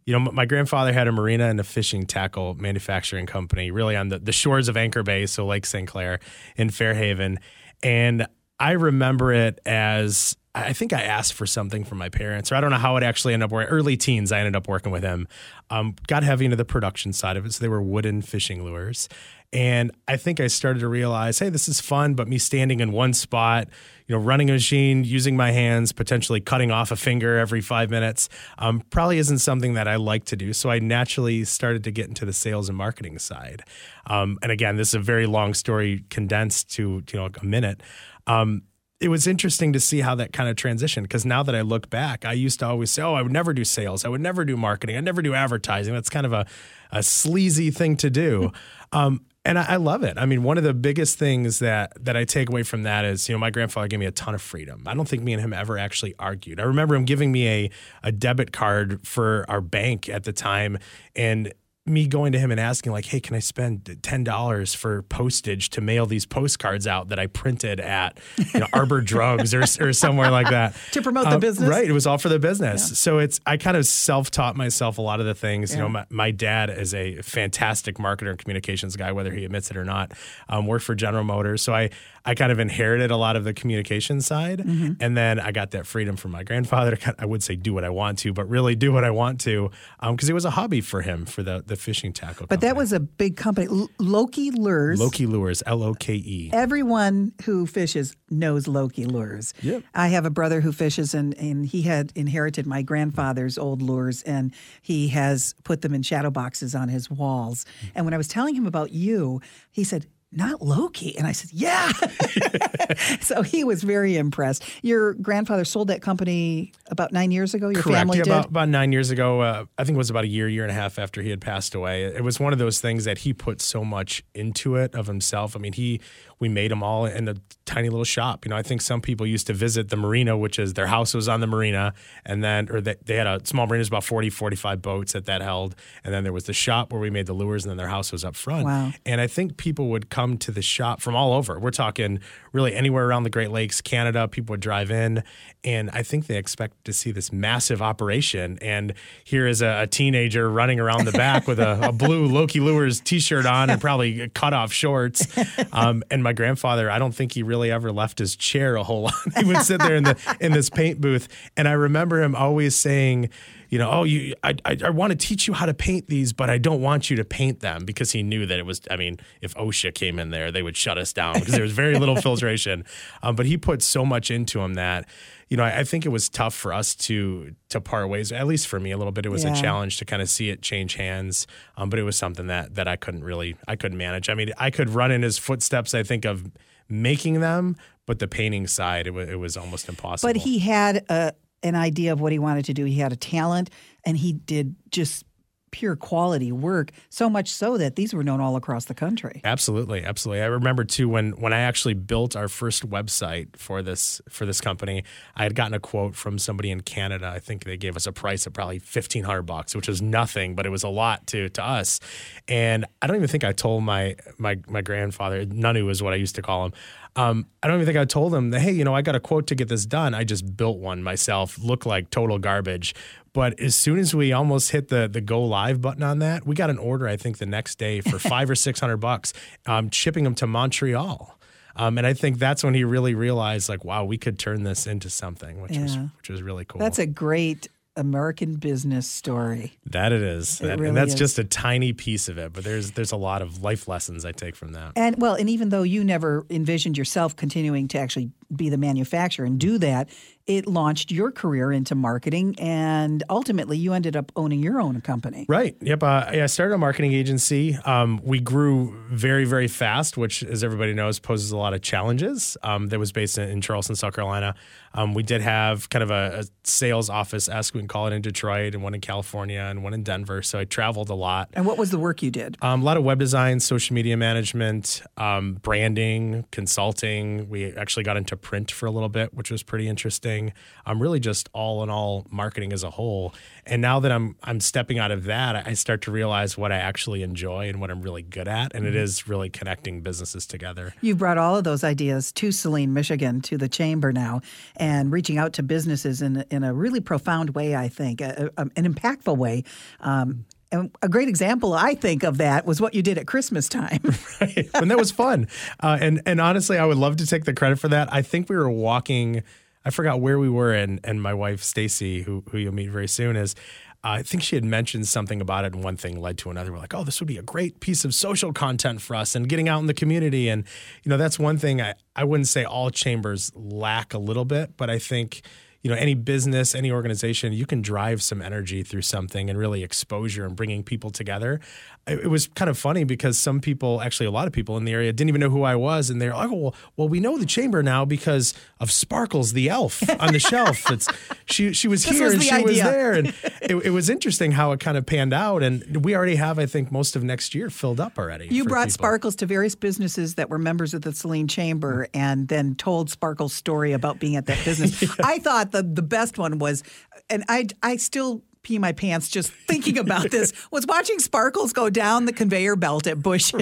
you 0.07 0.17
know, 0.17 0.31
my 0.31 0.45
grandfather 0.45 0.93
had 0.93 1.09
a 1.09 1.11
marina 1.11 1.49
and 1.49 1.59
a 1.59 1.65
fishing 1.65 2.05
tackle 2.05 2.55
manufacturing 2.55 3.25
company, 3.25 3.71
really 3.71 3.97
on 3.97 4.07
the, 4.07 4.17
the 4.17 4.31
shores 4.31 4.69
of 4.69 4.77
Anchor 4.77 5.03
Bay, 5.03 5.25
so 5.25 5.45
Lake 5.45 5.65
St. 5.65 5.85
Clair 5.85 6.21
in 6.55 6.69
Fair 6.69 6.93
Haven. 6.93 7.39
And 7.83 8.25
I 8.57 8.71
remember 8.71 9.33
it 9.33 9.59
as 9.65 10.37
I 10.65 10.73
think 10.73 10.93
I 10.93 11.01
asked 11.01 11.33
for 11.33 11.45
something 11.45 11.83
from 11.83 11.97
my 11.97 12.09
parents, 12.09 12.51
or 12.51 12.55
I 12.55 12.61
don't 12.61 12.71
know 12.71 12.77
how 12.77 12.97
it 12.97 13.03
actually 13.03 13.33
ended 13.33 13.45
up 13.45 13.51
working. 13.51 13.69
Early 13.69 13.97
teens, 13.97 14.31
I 14.31 14.39
ended 14.39 14.55
up 14.55 14.67
working 14.67 14.91
with 14.91 15.03
him. 15.03 15.27
Um, 15.69 15.95
got 16.07 16.23
heavy 16.23 16.45
into 16.45 16.57
the 16.57 16.65
production 16.65 17.13
side 17.13 17.37
of 17.37 17.45
it, 17.45 17.53
so 17.53 17.61
they 17.61 17.69
were 17.69 17.81
wooden 17.81 18.21
fishing 18.21 18.63
lures. 18.63 19.07
And 19.53 19.91
I 20.07 20.17
think 20.17 20.41
I 20.41 20.47
started 20.47 20.79
to 20.79 20.89
realize, 20.89 21.39
hey, 21.39 21.49
this 21.49 21.69
is 21.69 21.79
fun, 21.79 22.15
but 22.15 22.27
me 22.27 22.37
standing 22.37 22.81
in 22.81 22.91
one 22.91 23.13
spot, 23.13 23.69
you 24.05 24.15
know, 24.15 24.21
running 24.21 24.49
a 24.49 24.53
machine, 24.53 25.05
using 25.05 25.37
my 25.37 25.51
hands, 25.51 25.93
potentially 25.93 26.41
cutting 26.41 26.69
off 26.69 26.91
a 26.91 26.97
finger 26.97 27.37
every 27.37 27.61
five 27.61 27.89
minutes, 27.89 28.27
um, 28.57 28.81
probably 28.89 29.19
isn't 29.19 29.39
something 29.39 29.73
that 29.75 29.87
I 29.87 29.95
like 29.95 30.25
to 30.25 30.35
do. 30.35 30.51
So 30.51 30.69
I 30.69 30.79
naturally 30.79 31.45
started 31.45 31.85
to 31.85 31.91
get 31.91 32.07
into 32.07 32.25
the 32.25 32.33
sales 32.33 32.67
and 32.67 32.77
marketing 32.77 33.19
side. 33.19 33.63
Um, 34.07 34.37
and 34.41 34.51
again, 34.51 34.75
this 34.75 34.89
is 34.89 34.95
a 34.95 34.99
very 34.99 35.25
long 35.25 35.53
story 35.53 36.03
condensed 36.09 36.69
to 36.71 37.03
you 37.11 37.19
know 37.19 37.29
a 37.41 37.45
minute. 37.45 37.81
Um, 38.27 38.63
it 38.99 39.09
was 39.09 39.27
interesting 39.27 39.73
to 39.73 39.79
see 39.79 40.01
how 40.01 40.15
that 40.15 40.33
kind 40.33 40.49
of 40.49 40.55
transitioned 40.55 41.03
because 41.03 41.25
now 41.25 41.43
that 41.43 41.53
I 41.53 41.61
look 41.61 41.89
back, 41.89 42.25
I 42.25 42.33
used 42.33 42.59
to 42.59 42.67
always 42.67 42.89
say, 42.89 43.03
"Oh, 43.03 43.13
I 43.13 43.21
would 43.21 43.31
never 43.31 43.53
do 43.53 43.63
sales. 43.63 44.03
I 44.03 44.09
would 44.09 44.21
never 44.21 44.43
do 44.43 44.57
marketing. 44.57 44.97
I'd 44.97 45.05
never 45.05 45.21
do 45.21 45.33
advertising." 45.35 45.93
That's 45.93 46.09
kind 46.09 46.25
of 46.25 46.33
a, 46.33 46.45
a 46.91 47.03
sleazy 47.03 47.71
thing 47.71 47.97
to 47.97 48.09
do. 48.09 48.51
Um, 48.93 49.25
and 49.43 49.59
I, 49.59 49.73
I, 49.73 49.75
love 49.75 50.03
it. 50.03 50.17
I 50.17 50.25
mean, 50.25 50.43
one 50.43 50.57
of 50.57 50.63
the 50.63 50.73
biggest 50.73 51.19
things 51.19 51.59
that 51.59 51.91
that 52.05 52.15
I 52.15 52.23
take 52.23 52.47
away 52.47 52.63
from 52.63 52.83
that 52.83 53.03
is, 53.03 53.27
you 53.27 53.35
know, 53.35 53.39
my 53.39 53.49
grandfather 53.49 53.89
gave 53.89 53.99
me 53.99 54.05
a 54.05 54.11
ton 54.11 54.33
of 54.33 54.41
freedom. 54.41 54.83
I 54.85 54.93
don't 54.93 55.05
think 55.07 55.23
me 55.23 55.33
and 55.33 55.41
him 55.41 55.51
ever 55.51 55.77
actually 55.77 56.15
argued. 56.17 56.61
I 56.61 56.63
remember 56.63 56.95
him 56.95 57.03
giving 57.03 57.33
me 57.33 57.49
a 57.49 57.69
a 58.01 58.13
debit 58.13 58.53
card 58.53 59.05
for 59.05 59.45
our 59.49 59.59
bank 59.59 60.07
at 60.07 60.23
the 60.23 60.31
time, 60.31 60.77
and 61.17 61.51
me 61.87 62.07
going 62.07 62.31
to 62.31 62.39
him 62.39 62.51
and 62.51 62.59
asking 62.59 62.91
like, 62.91 63.05
"Hey, 63.05 63.19
can 63.19 63.35
I 63.35 63.39
spend 63.39 63.97
ten 64.01 64.23
dollars 64.23 64.73
for 64.73 65.03
postage 65.03 65.69
to 65.71 65.81
mail 65.81 66.05
these 66.05 66.25
postcards 66.25 66.87
out 66.87 67.09
that 67.09 67.19
I 67.19 67.27
printed 67.27 67.79
at 67.79 68.19
you 68.53 68.59
know, 68.59 68.67
Arbor 68.73 69.01
Drugs 69.07 69.53
or, 69.53 69.63
or 69.79 69.93
somewhere 69.93 70.29
like 70.29 70.49
that 70.49 70.75
to 70.91 71.01
promote 71.01 71.25
the 71.25 71.35
um, 71.35 71.39
business?" 71.39 71.69
Right, 71.69 71.87
it 71.87 71.93
was 71.93 72.07
all 72.07 72.17
for 72.17 72.29
the 72.29 72.39
business. 72.39 72.89
Yeah. 72.89 72.95
So 72.95 73.19
it's 73.19 73.39
I 73.45 73.57
kind 73.57 73.77
of 73.77 73.85
self 73.85 74.31
taught 74.31 74.55
myself 74.55 74.97
a 74.97 75.01
lot 75.01 75.19
of 75.19 75.25
the 75.25 75.35
things. 75.35 75.71
Yeah. 75.71 75.77
You 75.77 75.83
know, 75.83 75.89
my, 75.89 76.05
my, 76.09 76.31
dad 76.31 76.69
is 76.69 76.93
a 76.93 77.21
fantastic 77.21 77.97
marketer 77.97 78.29
and 78.29 78.37
communications 78.37 78.95
guy, 78.95 79.11
whether 79.11 79.31
he 79.31 79.45
admits 79.45 79.71
it 79.71 79.77
or 79.77 79.85
not. 79.85 80.11
Um, 80.49 80.67
worked 80.67 80.85
for 80.85 80.95
General 80.95 81.23
Motors, 81.23 81.61
so 81.61 81.73
I 81.73 81.89
I 82.27 82.35
kind 82.35 82.51
of 82.51 82.59
inherited 82.59 83.09
a 83.09 83.15
lot 83.15 83.37
of 83.37 83.45
the 83.45 83.53
communication 83.53 84.19
side, 84.19 84.59
mm-hmm. 84.59 84.93
and 84.99 85.15
then 85.15 85.39
I 85.39 85.51
got 85.51 85.71
that 85.71 85.87
freedom 85.87 86.17
from 86.17 86.31
my 86.31 86.43
grandfather 86.43 86.91
to 86.91 86.97
kind 86.97 87.15
of, 87.17 87.23
I 87.23 87.25
would 87.25 87.41
say 87.41 87.55
do 87.55 87.73
what 87.73 87.85
I 87.85 87.89
want 87.89 88.19
to, 88.19 88.33
but 88.33 88.49
really 88.49 88.75
do 88.75 88.91
what 88.91 89.05
I 89.05 89.11
want 89.11 89.39
to 89.41 89.71
because 90.01 90.29
um, 90.29 90.31
it 90.31 90.33
was 90.33 90.43
a 90.43 90.51
hobby 90.51 90.81
for 90.81 91.01
him 91.01 91.25
for 91.25 91.41
the 91.41 91.63
the 91.65 91.77
fishing 91.77 92.11
tackle. 92.11 92.47
But 92.47 92.55
company. 92.55 92.67
that 92.67 92.75
was 92.75 92.91
a 92.91 92.99
big 92.99 93.37
company, 93.37 93.67
L- 93.67 93.89
Loke 93.97 94.37
Lures. 94.37 94.99
Loke 94.99 95.19
Lures, 95.19 95.63
L 95.65 95.83
O 95.83 95.93
K 95.93 96.15
E. 96.15 96.49
Everyone 96.51 97.31
who 97.45 97.65
fishes 97.65 98.15
knows 98.29 98.67
Loki 98.67 99.05
Lures. 99.05 99.53
Yep. 99.61 99.83
I 99.95 100.09
have 100.09 100.25
a 100.25 100.29
brother 100.29 100.59
who 100.59 100.73
fishes, 100.73 101.13
and 101.13 101.33
and 101.37 101.65
he 101.65 101.83
had 101.83 102.11
inherited 102.13 102.67
my 102.67 102.81
grandfather's 102.81 103.57
old 103.57 103.81
lures, 103.81 104.21
and 104.23 104.53
he 104.81 105.07
has 105.09 105.55
put 105.63 105.81
them 105.81 105.93
in 105.93 106.03
shadow 106.03 106.29
boxes 106.29 106.75
on 106.75 106.89
his 106.89 107.09
walls. 107.09 107.65
And 107.95 108.05
when 108.05 108.13
I 108.13 108.17
was 108.17 108.27
telling 108.27 108.55
him 108.55 108.67
about 108.67 108.91
you, 108.91 109.41
he 109.71 109.83
said, 109.83 110.07
not 110.31 110.61
Loki. 110.61 111.17
And 111.17 111.25
I 111.25 111.31
said, 111.31 111.51
yeah. 111.53 111.91
so 113.21 113.41
he 113.41 113.63
was 113.63 113.83
very 113.83 114.17
impressed. 114.17 114.63
Your 114.83 115.13
grandfather 115.13 115.63
sold 115.63 115.87
that 115.87 116.01
company 116.01 116.73
about 116.87 117.13
nine 117.13 117.31
years 117.31 117.53
ago. 117.53 117.69
Your 117.69 117.81
Correct. 117.81 117.97
family 117.97 118.17
yeah, 118.17 118.23
did? 118.25 118.33
About, 118.33 118.49
about 118.49 118.69
nine 118.69 118.91
years 118.91 119.09
ago. 119.09 119.41
Uh, 119.41 119.65
I 119.77 119.83
think 119.85 119.95
it 119.95 119.97
was 119.97 120.09
about 120.09 120.25
a 120.25 120.27
year, 120.27 120.49
year 120.49 120.63
and 120.63 120.71
a 120.71 120.75
half 120.75 120.99
after 120.99 121.21
he 121.21 121.29
had 121.29 121.39
passed 121.39 121.73
away. 121.73 122.03
It 122.03 122.23
was 122.23 122.39
one 122.39 122.51
of 122.51 122.59
those 122.59 122.81
things 122.81 123.05
that 123.05 123.19
he 123.19 123.33
put 123.33 123.61
so 123.61 123.85
much 123.85 124.23
into 124.33 124.75
it 124.75 124.93
of 124.93 125.07
himself. 125.07 125.55
I 125.55 125.59
mean, 125.59 125.73
he 125.73 126.01
we 126.39 126.49
made 126.49 126.71
them 126.71 126.83
all 126.83 127.05
in 127.05 127.27
a 127.27 127.35
tiny 127.65 127.89
little 127.89 128.03
shop. 128.03 128.45
You 128.45 128.49
know, 128.49 128.57
I 128.57 128.61
think 128.61 128.81
some 128.81 129.01
people 129.01 129.25
used 129.25 129.47
to 129.47 129.53
visit 129.53 129.89
the 129.89 129.97
marina, 129.97 130.37
which 130.37 130.59
is 130.59 130.73
their 130.73 130.87
house 130.87 131.13
was 131.13 131.27
on 131.27 131.39
the 131.41 131.47
marina, 131.47 131.93
and 132.25 132.43
then, 132.43 132.69
or 132.69 132.79
they, 132.79 132.95
they 133.03 133.15
had 133.15 133.25
a 133.25 133.41
small 133.43 133.65
marina, 133.65 133.79
it 133.79 133.81
was 133.81 133.87
about 133.87 134.03
40, 134.03 134.29
45 134.29 134.81
boats 134.81 135.13
that 135.13 135.25
that 135.25 135.41
held. 135.41 135.75
And 136.03 136.13
then 136.13 136.23
there 136.23 136.33
was 136.33 136.43
the 136.43 136.53
shop 136.53 136.91
where 136.91 137.01
we 137.01 137.09
made 137.09 137.25
the 137.25 137.33
lures, 137.33 137.65
and 137.65 137.71
then 137.71 137.77
their 137.77 137.87
house 137.87 138.11
was 138.11 138.23
up 138.23 138.35
front. 138.35 138.65
Wow. 138.65 138.91
And 139.05 139.19
I 139.19 139.27
think 139.27 139.57
people 139.57 139.89
would 139.89 140.09
come 140.17 140.35
to 140.35 140.49
the 140.49 140.63
shop 140.63 140.99
from 140.99 141.15
all 141.15 141.31
over. 141.31 141.59
We're 141.59 141.69
talking 141.69 142.19
really 142.51 142.73
anywhere 142.73 143.05
around 143.05 143.21
the 143.21 143.29
Great 143.29 143.51
Lakes, 143.51 143.81
Canada. 143.81 144.27
People 144.27 144.53
would 144.53 144.59
drive 144.59 144.89
in, 144.89 145.23
and 145.63 145.91
I 145.91 146.01
think 146.01 146.25
they 146.25 146.37
expect 146.37 146.85
to 146.85 146.93
see 146.93 147.11
this 147.11 147.31
massive 147.31 147.83
operation. 147.83 148.57
And 148.59 148.95
here 149.23 149.45
is 149.45 149.61
a, 149.61 149.83
a 149.83 149.85
teenager 149.85 150.49
running 150.49 150.79
around 150.79 151.05
the 151.05 151.11
back 151.11 151.45
with 151.47 151.59
a, 151.59 151.89
a 151.89 151.91
blue 151.91 152.25
Loki 152.25 152.59
Lures 152.59 152.99
t 152.99 153.19
shirt 153.19 153.45
on 153.45 153.69
and 153.69 153.79
probably 153.79 154.27
cut 154.29 154.53
off 154.53 154.73
shorts. 154.73 155.27
Um, 155.71 156.03
and 156.09 156.23
my 156.23 156.33
grandfather, 156.33 156.89
I 156.89 156.97
don't 156.97 157.13
think 157.13 157.33
he 157.33 157.43
really 157.43 157.69
ever 157.69 157.91
left 157.91 158.17
his 158.17 158.35
chair 158.35 158.75
a 158.75 158.83
whole 158.83 159.03
lot. 159.03 159.13
he 159.37 159.45
would 159.45 159.61
sit 159.61 159.79
there 159.79 159.95
in 159.95 160.03
the 160.03 160.37
in 160.39 160.51
this 160.51 160.71
paint 160.71 160.99
booth, 160.99 161.27
and 161.55 161.67
I 161.67 161.73
remember 161.73 162.23
him 162.23 162.35
always 162.35 162.75
saying, 162.75 163.29
you 163.69 163.77
know, 163.77 163.89
oh, 163.89 164.03
you, 164.03 164.33
I, 164.43 164.55
I, 164.65 164.77
I, 164.85 164.89
want 164.89 165.11
to 165.11 165.17
teach 165.17 165.47
you 165.47 165.53
how 165.53 165.65
to 165.65 165.73
paint 165.73 166.07
these, 166.07 166.33
but 166.33 166.49
I 166.49 166.57
don't 166.57 166.81
want 166.81 167.09
you 167.09 167.17
to 167.17 167.25
paint 167.25 167.59
them 167.59 167.85
because 167.85 168.11
he 168.11 168.23
knew 168.23 168.45
that 168.45 168.57
it 168.59 168.65
was. 168.65 168.81
I 168.89 168.95
mean, 168.95 169.17
if 169.41 169.53
OSHA 169.55 169.93
came 169.93 170.19
in 170.19 170.29
there, 170.29 170.51
they 170.51 170.63
would 170.63 170.77
shut 170.77 170.97
us 170.97 171.13
down 171.13 171.35
because 171.35 171.53
there 171.53 171.63
was 171.63 171.73
very 171.73 171.97
little 171.97 172.15
filtration. 172.21 172.85
Um, 173.23 173.35
but 173.35 173.45
he 173.45 173.57
put 173.57 173.81
so 173.81 174.05
much 174.05 174.31
into 174.31 174.61
him 174.61 174.75
that 174.75 175.07
you 175.49 175.55
know, 175.55 175.63
I, 175.63 175.79
I, 175.79 175.83
think 175.83 176.05
it 176.05 176.09
was 176.09 176.27
tough 176.27 176.53
for 176.53 176.73
us 176.73 176.93
to 176.95 177.55
to 177.69 177.79
part 177.79 178.09
ways. 178.09 178.31
At 178.31 178.47
least 178.47 178.67
for 178.67 178.79
me, 178.79 178.91
a 178.91 178.97
little 178.97 179.13
bit. 179.13 179.25
It 179.25 179.29
was 179.29 179.43
yeah. 179.43 179.57
a 179.57 179.61
challenge 179.61 179.97
to 179.97 180.05
kind 180.05 180.21
of 180.21 180.29
see 180.29 180.49
it 180.49 180.61
change 180.61 180.95
hands. 180.95 181.47
Um, 181.77 181.89
but 181.89 181.99
it 181.99 182.03
was 182.03 182.17
something 182.17 182.47
that 182.47 182.75
that 182.75 182.87
I 182.87 182.95
couldn't 182.95 183.23
really 183.23 183.55
I 183.67 183.75
couldn't 183.75 183.97
manage. 183.97 184.29
I 184.29 184.33
mean, 184.33 184.51
I 184.57 184.71
could 184.71 184.89
run 184.89 185.11
in 185.11 185.21
his 185.21 185.37
footsteps. 185.37 185.93
I 185.93 186.03
think 186.03 186.25
of 186.25 186.51
making 186.89 187.39
them, 187.39 187.75
but 188.05 188.19
the 188.19 188.27
painting 188.27 188.67
side, 188.67 189.07
it, 189.07 189.11
w- 189.11 189.27
it 189.29 189.35
was 189.35 189.55
almost 189.55 189.87
impossible. 189.87 190.29
But 190.29 190.41
he 190.41 190.59
had 190.59 191.05
a 191.09 191.33
an 191.63 191.75
idea 191.75 192.13
of 192.13 192.21
what 192.21 192.31
he 192.31 192.39
wanted 192.39 192.65
to 192.65 192.73
do. 192.73 192.85
He 192.85 192.99
had 192.99 193.11
a 193.11 193.17
talent, 193.17 193.69
and 194.05 194.17
he 194.17 194.33
did 194.33 194.75
just 194.91 195.25
pure 195.69 195.95
quality 195.95 196.51
work, 196.51 196.91
so 197.09 197.29
much 197.29 197.49
so 197.49 197.77
that 197.77 197.95
these 197.95 198.13
were 198.13 198.23
known 198.23 198.39
all 198.39 198.55
across 198.55 198.85
the 198.85 198.93
country. 198.93 199.41
Absolutely, 199.43 200.03
absolutely. 200.03 200.41
I 200.41 200.47
remember 200.47 200.83
too 200.83 201.09
when 201.09 201.31
when 201.33 201.53
I 201.53 201.59
actually 201.59 201.93
built 201.93 202.35
our 202.35 202.47
first 202.47 202.89
website 202.89 203.55
for 203.57 203.81
this 203.81 204.21
for 204.29 204.45
this 204.45 204.61
company, 204.61 205.03
I 205.35 205.43
had 205.43 205.55
gotten 205.55 205.73
a 205.73 205.79
quote 205.79 206.15
from 206.15 206.39
somebody 206.39 206.71
in 206.71 206.81
Canada. 206.81 207.27
I 207.27 207.39
think 207.39 207.63
they 207.63 207.77
gave 207.77 207.95
us 207.95 208.07
a 208.07 208.11
price 208.11 208.47
of 208.47 208.53
probably 208.53 208.79
fifteen 208.79 209.23
hundred 209.23 209.43
bucks, 209.43 209.75
which 209.75 209.87
was 209.87 210.01
nothing, 210.01 210.55
but 210.55 210.65
it 210.65 210.69
was 210.69 210.83
a 210.83 210.89
lot 210.89 211.27
to 211.27 211.49
to 211.49 211.63
us. 211.63 211.99
And 212.47 212.85
I 213.01 213.07
don't 213.07 213.17
even 213.17 213.27
think 213.27 213.43
I 213.43 213.51
told 213.51 213.83
my 213.83 214.15
my 214.37 214.59
my 214.67 214.81
grandfather, 214.81 215.45
Nanu 215.45 215.89
is 215.89 216.01
what 216.01 216.13
I 216.13 216.15
used 216.15 216.35
to 216.35 216.41
call 216.41 216.65
him. 216.65 216.73
Um, 217.15 217.47
I 217.63 217.67
don't 217.67 217.77
even 217.77 217.85
think 217.85 217.97
I 217.97 218.05
told 218.05 218.33
him 218.33 218.51
that, 218.51 218.59
hey, 218.59 218.71
you 218.71 218.83
know, 218.83 218.93
I 218.93 219.01
got 219.01 219.15
a 219.15 219.19
quote 219.19 219.47
to 219.47 219.55
get 219.55 219.69
this 219.69 219.85
done. 219.85 220.13
I 220.13 220.23
just 220.23 220.55
built 220.55 220.77
one 220.77 221.01
myself, 221.01 221.57
looked 221.57 221.85
like 221.85 222.09
total 222.09 222.37
garbage. 222.37 222.93
But 223.33 223.59
as 223.59 223.75
soon 223.75 223.99
as 223.99 224.15
we 224.15 224.33
almost 224.33 224.71
hit 224.71 224.87
the 224.87 225.07
the 225.07 225.21
go 225.21 225.43
live 225.43 225.81
button 225.81 226.03
on 226.03 226.19
that, 226.19 226.45
we 226.45 226.55
got 226.55 226.69
an 226.69 226.77
order, 226.77 227.07
I 227.07 227.17
think, 227.17 227.37
the 227.37 227.45
next 227.45 227.77
day 227.77 228.01
for 228.01 228.19
five 228.33 228.49
or 228.49 228.55
six 228.55 228.79
hundred 228.79 228.97
bucks, 228.97 229.33
um, 229.65 229.89
shipping 229.91 230.23
them 230.23 230.35
to 230.35 230.47
Montreal. 230.47 231.37
Um, 231.75 231.99
and 231.99 232.07
I 232.07 232.13
think 232.13 232.39
that's 232.39 232.63
when 232.63 232.73
he 232.73 232.83
really 232.83 233.13
realized, 233.13 233.69
like, 233.69 233.85
wow, 233.85 234.03
we 234.03 234.17
could 234.17 234.39
turn 234.39 234.63
this 234.63 234.87
into 234.87 235.11
something, 235.11 235.61
which 235.61 235.73
yeah. 235.73 235.83
was 235.83 235.97
which 236.17 236.29
was 236.29 236.41
really 236.41 236.65
cool. 236.65 236.79
That's 236.79 236.97
a 236.97 237.05
great 237.05 237.67
American 237.97 238.55
business 238.55 239.07
story. 239.07 239.77
That 239.87 240.11
it 240.11 240.21
is. 240.21 240.61
It 240.61 240.67
that, 240.67 240.79
really 240.79 240.89
and 240.89 240.97
that's 240.97 241.13
is. 241.13 241.19
just 241.19 241.39
a 241.39 241.43
tiny 241.43 241.93
piece 241.93 242.29
of 242.29 242.37
it, 242.37 242.53
but 242.53 242.63
there's 242.63 242.91
there's 242.91 243.11
a 243.11 243.17
lot 243.17 243.41
of 243.41 243.61
life 243.61 243.87
lessons 243.87 244.23
I 244.23 244.31
take 244.31 244.55
from 244.55 244.73
that. 244.73 244.93
And 244.95 245.19
well, 245.19 245.33
and 245.33 245.49
even 245.49 245.69
though 245.69 245.83
you 245.83 246.03
never 246.03 246.45
envisioned 246.49 246.97
yourself 246.97 247.35
continuing 247.35 247.87
to 247.89 247.99
actually 247.99 248.31
be 248.55 248.69
the 248.69 248.77
manufacturer 248.77 249.45
and 249.45 249.59
do 249.59 249.77
that, 249.79 250.09
it 250.47 250.65
launched 250.65 251.11
your 251.11 251.29
career 251.29 251.73
into 251.73 251.93
marketing, 251.93 252.55
and 252.57 253.21
ultimately 253.29 253.77
you 253.77 253.93
ended 253.93 254.15
up 254.15 254.31
owning 254.37 254.61
your 254.61 254.79
own 254.79 255.01
company. 255.01 255.45
Right. 255.49 255.75
Yep. 255.81 256.03
Uh, 256.03 256.25
I 256.29 256.45
started 256.45 256.73
a 256.73 256.77
marketing 256.77 257.11
agency. 257.11 257.77
Um, 257.83 258.21
we 258.23 258.39
grew 258.39 258.97
very, 259.09 259.43
very 259.43 259.67
fast, 259.67 260.15
which, 260.15 260.43
as 260.43 260.63
everybody 260.63 260.93
knows, 260.93 261.19
poses 261.19 261.51
a 261.51 261.57
lot 261.57 261.73
of 261.73 261.81
challenges. 261.81 262.55
Um, 262.63 262.87
that 262.87 262.97
was 262.97 263.11
based 263.11 263.37
in, 263.37 263.49
in, 263.49 263.61
Charleston, 263.61 263.97
South 263.97 264.15
Carolina. 264.15 264.55
Um, 264.93 265.13
we 265.13 265.21
did 265.21 265.41
have 265.41 265.89
kind 265.89 266.01
of 266.01 266.11
a, 266.11 266.39
a 266.39 266.43
sales 266.63 267.09
office, 267.09 267.49
as 267.49 267.73
we 267.73 267.81
can 267.81 267.89
call 267.89 268.07
it, 268.07 268.13
in 268.13 268.21
Detroit, 268.21 268.73
and 268.73 268.81
one 268.81 268.93
in 268.93 269.01
California, 269.01 269.59
and 269.59 269.83
one 269.83 269.93
in 269.93 270.03
Denver. 270.03 270.41
So 270.41 270.59
I 270.59 270.63
traveled 270.63 271.09
a 271.09 271.15
lot. 271.15 271.49
And 271.53 271.65
what 271.65 271.77
was 271.77 271.91
the 271.91 271.99
work 271.99 272.23
you 272.23 272.31
did? 272.31 272.57
Um, 272.61 272.81
a 272.81 272.85
lot 272.85 272.95
of 272.95 273.03
web 273.03 273.19
design, 273.19 273.59
social 273.59 273.93
media 273.93 274.15
management, 274.15 275.01
um, 275.17 275.55
branding, 275.55 276.45
consulting. 276.51 277.49
We 277.49 277.73
actually 277.73 278.03
got 278.03 278.15
into 278.15 278.36
print 278.37 278.71
for 278.71 278.85
a 278.85 278.91
little 278.91 279.09
bit, 279.09 279.33
which 279.33 279.51
was 279.51 279.63
pretty 279.63 279.87
interesting. 279.87 280.53
I'm 280.85 281.01
really 281.01 281.19
just 281.19 281.49
all 281.53 281.83
in 281.83 281.89
all 281.89 282.25
marketing 282.29 282.73
as 282.73 282.83
a 282.83 282.91
whole. 282.91 283.33
And 283.65 283.81
now 283.81 283.99
that 283.99 284.11
I'm 284.11 284.35
I'm 284.43 284.59
stepping 284.59 284.99
out 284.99 285.11
of 285.11 285.25
that, 285.25 285.67
I 285.67 285.73
start 285.73 286.01
to 286.03 286.11
realize 286.11 286.57
what 286.57 286.71
I 286.71 286.77
actually 286.77 287.23
enjoy 287.23 287.67
and 287.67 287.81
what 287.81 287.91
I'm 287.91 288.01
really 288.01 288.21
good 288.21 288.47
at, 288.47 288.73
and 288.73 288.85
mm-hmm. 288.85 288.95
it 288.95 288.95
is 288.95 289.27
really 289.27 289.49
connecting 289.49 290.01
businesses 290.01 290.45
together. 290.45 290.93
You've 291.01 291.17
brought 291.17 291.37
all 291.37 291.57
of 291.57 291.63
those 291.63 291.83
ideas 291.83 292.31
to 292.33 292.51
Saline, 292.51 292.93
Michigan, 292.93 293.41
to 293.41 293.57
the 293.57 293.67
chamber 293.67 294.13
now, 294.13 294.41
and 294.77 295.11
reaching 295.11 295.37
out 295.37 295.53
to 295.53 295.63
businesses 295.63 296.21
in 296.21 296.45
in 296.49 296.63
a 296.63 296.73
really 296.73 297.01
profound 297.01 297.51
way. 297.51 297.75
I 297.75 297.89
think 297.89 298.21
a, 298.21 298.51
a, 298.57 298.61
an 298.61 298.93
impactful 298.93 299.37
way. 299.37 299.63
Um, 299.99 300.45
and 300.71 300.91
a 301.01 301.09
great 301.09 301.29
example, 301.29 301.73
I 301.73 301.95
think, 301.95 302.23
of 302.23 302.37
that 302.37 302.65
was 302.65 302.81
what 302.81 302.93
you 302.93 303.01
did 303.01 303.17
at 303.17 303.27
Christmas 303.27 303.69
time. 303.69 303.99
right. 304.41 304.69
And 304.73 304.91
that 304.91 304.97
was 304.97 305.11
fun. 305.11 305.47
Uh, 305.81 305.97
and 305.99 306.21
and 306.25 306.41
honestly, 306.41 306.77
I 306.77 306.85
would 306.85 306.97
love 306.97 307.17
to 307.17 307.25
take 307.25 307.45
the 307.45 307.53
credit 307.53 307.79
for 307.79 307.87
that. 307.89 308.11
I 308.11 308.21
think 308.21 308.49
we 308.49 308.55
were 308.55 308.69
walking. 308.69 309.43
I 309.85 309.89
forgot 309.89 310.19
where 310.19 310.39
we 310.39 310.49
were, 310.49 310.73
and 310.73 310.99
and 311.03 311.21
my 311.21 311.33
wife 311.33 311.63
Stacy, 311.63 312.23
who 312.23 312.43
who 312.49 312.57
you'll 312.57 312.73
meet 312.73 312.89
very 312.89 313.07
soon, 313.07 313.35
is 313.35 313.55
I 314.03 314.21
think 314.21 314.43
she 314.43 314.55
had 314.55 314.63
mentioned 314.63 315.07
something 315.07 315.41
about 315.41 315.65
it, 315.65 315.73
and 315.73 315.83
one 315.83 315.97
thing 315.97 316.19
led 316.19 316.37
to 316.39 316.49
another. 316.49 316.71
We're 316.71 316.77
like, 316.77 316.93
oh, 316.93 317.03
this 317.03 317.19
would 317.19 317.27
be 317.27 317.37
a 317.37 317.43
great 317.43 317.79
piece 317.79 318.05
of 318.05 318.13
social 318.13 318.53
content 318.53 319.01
for 319.01 319.15
us 319.15 319.35
and 319.35 319.49
getting 319.49 319.67
out 319.67 319.79
in 319.79 319.87
the 319.87 319.93
community. 319.93 320.49
And, 320.49 320.63
you 321.03 321.09
know, 321.09 321.17
that's 321.17 321.39
one 321.39 321.57
thing 321.57 321.81
I, 321.81 321.95
I 322.15 322.23
wouldn't 322.23 322.47
say 322.47 322.63
all 322.63 322.89
chambers 322.89 323.51
lack 323.55 324.13
a 324.13 324.17
little 324.17 324.45
bit, 324.45 324.77
but 324.77 324.89
I 324.89 324.99
think 324.99 325.41
you 325.81 325.89
know 325.89 325.97
any 325.97 326.13
business 326.13 326.75
any 326.75 326.91
organization 326.91 327.53
you 327.53 327.65
can 327.65 327.81
drive 327.81 328.21
some 328.21 328.41
energy 328.41 328.83
through 328.83 329.01
something 329.01 329.49
and 329.49 329.57
really 329.57 329.83
exposure 329.83 330.45
and 330.45 330.55
bringing 330.55 330.83
people 330.83 331.09
together 331.09 331.59
it 332.07 332.29
was 332.29 332.47
kind 332.47 332.69
of 332.69 332.77
funny 332.77 333.03
because 333.03 333.37
some 333.37 333.59
people 333.59 334.01
actually 334.01 334.25
a 334.25 334.31
lot 334.31 334.47
of 334.47 334.53
people 334.53 334.77
in 334.77 334.85
the 334.85 334.91
area 334.91 335.11
didn't 335.11 335.29
even 335.29 335.41
know 335.41 335.49
who 335.49 335.63
i 335.63 335.75
was 335.75 336.09
and 336.09 336.21
they're 336.21 336.33
like 336.33 336.49
oh 336.49 336.55
well, 336.55 336.75
well 336.95 337.09
we 337.09 337.19
know 337.19 337.37
the 337.37 337.45
chamber 337.45 337.83
now 337.83 338.05
because 338.05 338.53
of 338.79 338.91
sparkles 338.91 339.53
the 339.53 339.69
elf 339.69 340.01
on 340.19 340.33
the 340.33 340.39
shelf 340.39 340.89
it's 340.91 341.07
she 341.45 341.73
she 341.73 341.87
was 341.87 342.05
This 342.07 342.17
here 342.17 342.25
was 342.25 342.33
and 342.35 342.43
she 342.43 342.63
was 342.63 342.77
there 342.77 343.13
and 343.13 343.27
it, 343.61 343.75
it 343.85 343.89
was 343.89 344.09
interesting 344.09 344.51
how 344.51 344.71
it 344.71 344.79
kind 344.79 344.97
of 344.97 345.05
panned 345.05 345.33
out 345.33 345.63
and 345.63 346.05
we 346.05 346.15
already 346.15 346.35
have 346.35 346.59
i 346.59 346.65
think 346.65 346.91
most 346.91 347.15
of 347.15 347.23
next 347.23 347.53
year 347.53 347.69
filled 347.69 347.99
up 347.99 348.17
already 348.17 348.47
You 348.49 348.63
brought 348.65 348.87
people. 348.87 348.93
Sparkles 348.93 349.35
to 349.37 349.45
various 349.45 349.75
businesses 349.75 350.35
that 350.35 350.49
were 350.49 350.59
members 350.59 350.93
of 350.93 351.01
the 351.01 351.13
Saline 351.13 351.47
Chamber 351.47 352.05
mm. 352.05 352.09
and 352.13 352.47
then 352.47 352.75
told 352.75 353.09
Sparkles' 353.09 353.53
story 353.53 353.93
about 353.93 354.19
being 354.19 354.35
at 354.35 354.45
that 354.47 354.63
business. 354.63 355.03
I 355.23 355.39
thought 355.39 355.71
the, 355.71 355.83
the 355.83 356.01
best 356.01 356.37
one 356.37 356.59
was, 356.59 356.83
and 357.29 357.43
I, 357.49 357.67
I 357.83 357.97
still 357.97 358.43
pee 358.63 358.79
my 358.79 358.91
pants 358.91 359.29
just 359.29 359.51
thinking 359.51 359.97
about 359.97 360.31
this, 360.31 360.53
was 360.71 360.85
watching 360.87 361.19
Sparkles 361.19 361.73
go 361.73 361.89
down 361.89 362.25
the 362.25 362.33
conveyor 362.33 362.75
belt 362.75 363.07
at 363.07 363.21
Busch's 363.21 363.53